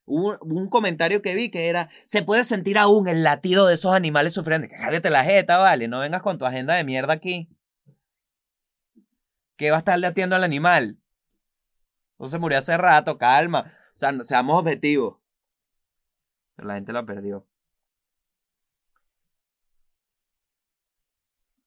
Hubo 0.07 0.36
un 0.40 0.68
comentario 0.68 1.22
que 1.22 1.34
vi 1.34 1.50
que 1.50 1.68
era, 1.68 1.88
se 2.05 2.22
puede 2.22 2.44
sentir 2.44 2.78
aún 2.78 3.09
el 3.09 3.22
latido 3.22 3.66
de 3.66 3.74
esos 3.74 3.94
animales 3.94 4.34
sufriendo. 4.34 4.68
Cállate 4.68 5.11
la 5.11 5.24
jeta, 5.24 5.57
vale, 5.59 5.88
no 5.88 6.00
vengas 6.00 6.22
con 6.22 6.38
tu 6.38 6.44
agenda 6.44 6.74
de 6.74 6.84
mierda 6.84 7.14
aquí. 7.14 7.48
¿Qué 9.57 9.70
va 9.70 9.76
a 9.76 9.78
estar 9.78 9.98
latiendo 9.98 10.36
al 10.36 10.44
animal? 10.44 10.98
No 12.18 12.26
se 12.28 12.38
murió 12.38 12.59
hace 12.59 12.76
rato, 12.76 13.18
calma. 13.18 13.64
O 13.94 13.96
sea, 13.96 14.12
seamos 14.22 14.61
objetivos. 14.61 15.16
Pero 16.57 16.68
la 16.68 16.74
gente 16.74 16.92
la 16.92 17.05
perdió. 17.05 17.46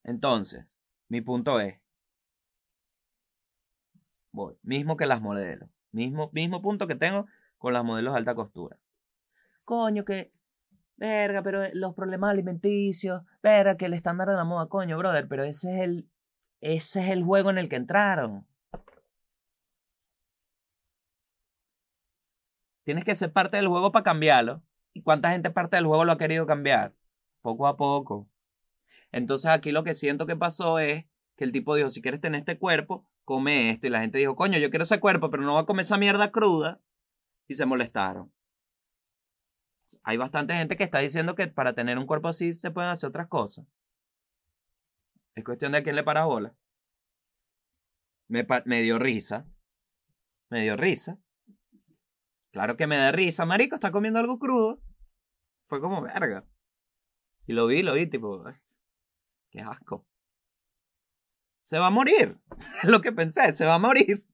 Entonces, 0.04 0.66
mi 1.10 1.22
punto 1.22 1.60
es. 1.60 1.80
Voy. 4.32 4.58
Mismo 4.64 4.98
que 4.98 5.06
las 5.06 5.22
modelos. 5.22 5.70
Mismo, 5.92 6.30
mismo 6.34 6.62
punto 6.62 6.88
que 6.88 6.96
tengo 6.96 7.28
con 7.58 7.74
las 7.74 7.84
modelos 7.84 8.14
de 8.14 8.20
alta 8.20 8.36
costura. 8.36 8.78
Coño, 9.64 10.06
que. 10.06 10.32
Verga, 10.96 11.44
pero 11.44 11.62
los 11.74 11.94
problemas 11.94 12.32
alimenticios. 12.32 13.22
Verga, 13.44 13.78
que 13.78 13.86
el 13.86 13.94
estándar 13.94 14.28
de 14.28 14.36
la 14.36 14.44
moda, 14.44 14.68
coño, 14.68 14.98
brother. 14.98 15.28
Pero 15.28 15.44
ese 15.44 15.76
es 15.76 15.82
el. 15.82 16.10
Ese 16.60 17.02
es 17.02 17.10
el 17.12 17.24
juego 17.24 17.50
en 17.52 17.60
el 17.60 17.70
que 17.70 17.76
entraron. 17.76 18.48
Tienes 22.84 23.04
que 23.04 23.16
ser 23.16 23.34
parte 23.34 23.58
del 23.58 23.68
juego 23.68 23.92
para 23.92 24.04
cambiarlo. 24.04 24.64
¿Y 24.94 25.02
cuánta 25.02 25.32
gente 25.32 25.52
parte 25.52 25.76
del 25.76 25.86
juego 25.86 26.06
lo 26.06 26.14
ha 26.14 26.18
querido 26.18 26.48
cambiar? 26.48 26.96
Poco 27.42 27.68
a 27.68 27.78
poco. 27.78 28.30
Entonces 29.12 29.52
aquí 29.52 29.72
lo 29.72 29.84
que 29.84 29.94
siento 29.94 30.26
que 30.26 30.36
pasó 30.36 30.80
es 30.80 31.06
que 31.36 31.44
el 31.44 31.52
tipo 31.52 31.76
dijo, 31.76 31.90
si 31.90 32.02
quieres 32.02 32.22
tener 32.22 32.40
este 32.40 32.58
cuerpo, 32.58 33.06
come 33.26 33.70
esto. 33.70 33.88
Y 33.88 33.90
la 33.90 34.00
gente 34.00 34.18
dijo, 34.18 34.36
coño, 34.36 34.58
yo 34.58 34.70
quiero 34.70 34.84
ese 34.84 35.00
cuerpo, 35.00 35.30
pero 35.30 35.44
no 35.44 35.52
voy 35.52 35.62
a 35.62 35.66
comer 35.66 35.82
esa 35.84 35.98
mierda 35.98 36.32
cruda. 36.32 36.80
Y 37.48 37.54
se 37.54 37.66
molestaron. 37.66 38.34
Hay 40.04 40.18
bastante 40.18 40.54
gente 40.54 40.76
que 40.76 40.84
está 40.84 41.00
diciendo 41.00 41.36
que 41.36 41.48
para 41.48 41.74
tener 41.74 41.98
un 41.98 42.06
cuerpo 42.06 42.28
así 42.28 42.52
se 42.54 42.72
pueden 42.72 42.90
hacer 42.90 43.10
otras 43.10 43.28
cosas. 43.28 43.66
Es 45.36 45.44
cuestión 45.44 45.72
de 45.72 45.80
a 45.80 45.84
quién 45.84 45.96
le 45.96 46.04
para 46.04 46.26
bola. 46.26 46.56
Me, 48.28 48.46
me 48.66 48.82
dio 48.82 49.00
risa. 49.00 49.48
Me 50.50 50.62
dio 50.64 50.76
risa. 50.76 51.20
Claro 52.52 52.76
que 52.76 52.88
me 52.88 52.98
da 52.98 53.12
risa, 53.12 53.46
marico, 53.46 53.76
está 53.76 53.92
comiendo 53.92 54.20
algo 54.20 54.40
crudo. 54.40 54.82
Fue 55.64 55.80
como 55.80 56.02
verga. 56.02 56.46
Y 57.46 57.54
lo 57.54 57.68
vi, 57.68 57.84
lo 57.84 57.94
vi, 57.94 58.08
tipo, 58.08 58.44
qué 59.52 59.62
asco. 59.62 60.08
Se 61.62 61.80
va 61.80 61.88
a 61.88 61.92
morir. 61.92 62.40
Es 62.84 62.90
lo 62.90 63.02
que 63.02 63.12
pensé, 63.12 63.54
se 63.54 63.66
va 63.66 63.76
a 63.76 63.80
morir. 63.80 64.26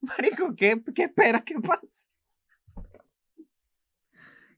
Marico, 0.00 0.54
¿qué, 0.56 0.82
qué 0.94 1.04
espera 1.04 1.44
que 1.44 1.58
pase? 1.60 2.08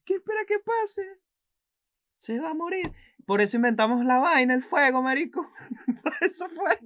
¿Qué 0.04 0.14
espera 0.14 0.44
que 0.46 0.58
pase? 0.58 1.20
Se 2.14 2.38
va 2.38 2.50
a 2.50 2.54
morir. 2.54 2.92
Por 3.26 3.40
eso 3.40 3.56
inventamos 3.56 4.04
la 4.04 4.18
vaina, 4.18 4.54
el 4.54 4.62
fuego, 4.62 5.02
marico. 5.02 5.46
Por 6.02 6.14
eso 6.20 6.48
fue. 6.48 6.78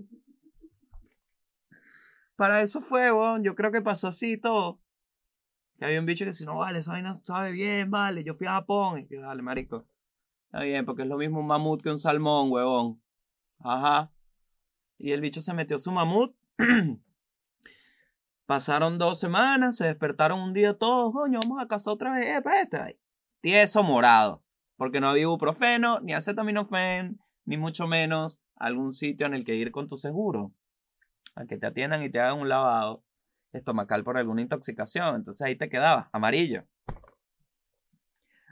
Para 2.36 2.60
eso 2.62 2.80
fue, 2.80 3.10
weón. 3.12 3.42
Yo 3.42 3.54
creo 3.54 3.72
que 3.72 3.82
pasó 3.82 4.08
así 4.08 4.36
todo. 4.36 4.80
Que 5.78 5.86
había 5.86 6.00
un 6.00 6.06
bicho 6.06 6.24
que 6.24 6.32
si 6.32 6.44
no, 6.44 6.56
vale, 6.56 6.78
esa 6.78 6.92
vaina 6.92 7.14
sabe 7.14 7.52
bien, 7.52 7.90
vale. 7.90 8.24
Yo 8.24 8.34
fui 8.34 8.46
a 8.46 8.52
Japón. 8.52 8.98
Y 8.98 9.06
que, 9.06 9.16
dale, 9.16 9.42
marico. 9.42 9.86
Está 10.46 10.60
bien, 10.60 10.84
porque 10.84 11.02
es 11.02 11.08
lo 11.08 11.16
mismo 11.16 11.40
un 11.40 11.46
mamut 11.46 11.82
que 11.82 11.90
un 11.90 11.98
salmón, 11.98 12.50
huevón. 12.50 13.02
Ajá. 13.58 14.12
Y 14.98 15.12
el 15.12 15.20
bicho 15.20 15.40
se 15.40 15.54
metió 15.54 15.78
su 15.78 15.92
mamut. 15.92 16.34
Pasaron 18.46 18.96
dos 18.96 19.18
semanas, 19.18 19.76
se 19.76 19.86
despertaron 19.86 20.40
un 20.40 20.52
día 20.52 20.78
todos, 20.78 21.12
coño, 21.12 21.40
vamos 21.42 21.60
a 21.60 21.66
casa 21.66 21.90
otra 21.90 22.12
vez, 22.12 22.42
este 22.62 23.00
Tieso 23.40 23.82
morado. 23.82 24.44
Porque 24.76 25.00
no 25.00 25.08
había 25.08 25.22
ibuprofeno, 25.22 25.98
ni 26.00 26.12
acetaminofén, 26.12 27.20
ni 27.44 27.56
mucho 27.56 27.88
menos 27.88 28.38
algún 28.54 28.92
sitio 28.92 29.26
en 29.26 29.34
el 29.34 29.44
que 29.44 29.56
ir 29.56 29.72
con 29.72 29.88
tu 29.88 29.96
seguro 29.96 30.52
a 31.34 31.44
que 31.46 31.58
te 31.58 31.66
atiendan 31.66 32.02
y 32.02 32.08
te 32.08 32.20
hagan 32.20 32.38
un 32.38 32.48
lavado 32.48 33.04
estomacal 33.52 34.04
por 34.04 34.16
alguna 34.16 34.42
intoxicación. 34.42 35.16
Entonces 35.16 35.42
ahí 35.42 35.56
te 35.56 35.68
quedaba, 35.68 36.08
amarillo. 36.12 36.66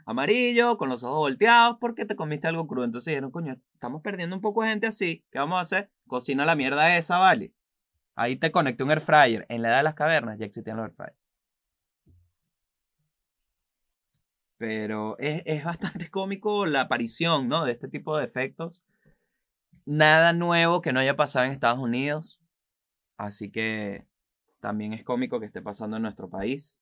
Amarillo, 0.05 0.77
con 0.77 0.89
los 0.89 1.03
ojos 1.03 1.17
volteados, 1.17 1.77
porque 1.79 2.05
te 2.05 2.15
comiste 2.15 2.47
algo 2.47 2.67
crudo. 2.67 2.85
Entonces 2.85 3.11
dijeron, 3.11 3.31
coño, 3.31 3.59
estamos 3.73 4.01
perdiendo 4.01 4.35
un 4.35 4.41
poco 4.41 4.61
de 4.61 4.69
gente 4.69 4.87
así. 4.87 5.25
¿Qué 5.31 5.39
vamos 5.39 5.57
a 5.57 5.61
hacer? 5.61 5.91
Cocina 6.05 6.45
la 6.45 6.55
mierda 6.55 6.97
esa, 6.97 7.17
¿vale? 7.17 7.53
Ahí 8.15 8.37
te 8.37 8.51
conecté 8.51 8.83
un 8.83 8.91
air 8.91 9.01
fryer. 9.01 9.45
En 9.49 9.61
la 9.61 9.69
edad 9.69 9.77
de 9.77 9.83
las 9.83 9.95
cavernas 9.95 10.39
ya 10.39 10.45
existían 10.45 10.77
los 10.77 10.85
air 10.85 10.93
fryers. 10.93 11.17
Pero 14.57 15.17
es, 15.19 15.43
es 15.45 15.63
bastante 15.63 16.09
cómico 16.11 16.65
la 16.65 16.81
aparición, 16.81 17.47
¿no? 17.47 17.65
De 17.65 17.73
este 17.73 17.87
tipo 17.89 18.17
de 18.17 18.25
efectos. 18.25 18.83
Nada 19.85 20.33
nuevo 20.33 20.81
que 20.81 20.93
no 20.93 20.99
haya 20.99 21.15
pasado 21.15 21.45
en 21.45 21.51
Estados 21.51 21.79
Unidos. 21.79 22.41
Así 23.17 23.51
que 23.51 24.07
también 24.59 24.93
es 24.93 25.03
cómico 25.03 25.39
que 25.39 25.45
esté 25.45 25.61
pasando 25.61 25.97
en 25.97 26.03
nuestro 26.03 26.29
país. 26.29 26.81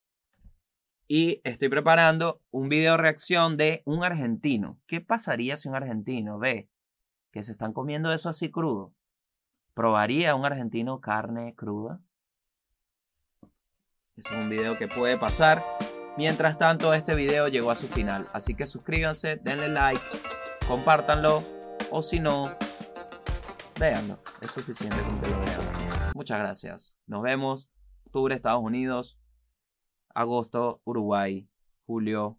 Y 1.08 1.42
estoy 1.44 1.70
preparando 1.70 2.42
un 2.50 2.70
video 2.70 2.96
reacción 2.96 3.58
de 3.58 3.84
un 3.86 4.04
argentino. 4.04 4.80
¿Qué 4.88 5.02
pasaría 5.02 5.58
si 5.58 5.68
un 5.68 5.76
argentino 5.76 6.40
ve 6.40 6.70
que 7.32 7.44
se 7.44 7.52
están 7.52 7.74
comiendo 7.74 8.14
eso 8.14 8.30
así 8.30 8.50
crudo? 8.50 8.94
¿Probaría 9.74 10.36
un 10.36 10.46
argentino 10.46 11.02
carne 11.02 11.56
cruda? 11.56 12.00
Es 14.16 14.30
un 14.30 14.48
video 14.48 14.78
que 14.78 14.88
puede 14.88 15.18
pasar. 15.18 15.64
Mientras 16.16 16.60
tanto, 16.60 16.94
este 16.94 17.16
video 17.16 17.48
llegó 17.48 17.72
a 17.72 17.76
su 17.76 17.88
final. 17.88 18.28
Así 18.34 18.54
que 18.54 18.68
suscríbanse, 18.68 19.38
denle 19.38 19.70
like, 19.70 20.02
compártanlo. 20.68 21.44
O 21.90 22.04
si 22.04 22.20
no, 22.20 22.56
véanlo. 23.80 24.20
Es 24.42 24.52
suficiente 24.52 25.02
con 25.02 25.20
que 25.20 25.30
lo 25.30 25.40
vean. 25.40 26.12
Muchas 26.14 26.38
gracias. 26.38 26.96
Nos 27.08 27.24
vemos. 27.24 27.72
Octubre, 28.06 28.36
Estados 28.36 28.62
Unidos. 28.62 29.18
Agosto, 30.14 30.82
Uruguay. 30.84 31.50
Julio, 31.88 32.38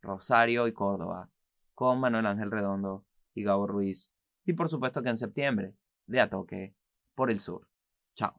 Rosario 0.00 0.66
y 0.66 0.72
Córdoba. 0.72 1.28
Con 1.74 2.00
Manuel 2.00 2.24
Ángel 2.24 2.50
Redondo 2.50 3.04
y 3.34 3.44
Gabo 3.44 3.66
Ruiz. 3.66 4.10
Y 4.46 4.54
por 4.54 4.70
supuesto 4.70 5.02
que 5.02 5.10
en 5.10 5.18
septiembre, 5.18 5.74
de 6.12 6.20
a 6.20 6.28
toque, 6.28 6.76
por 7.16 7.30
el 7.30 7.40
sur. 7.40 7.66
Chao. 8.14 8.34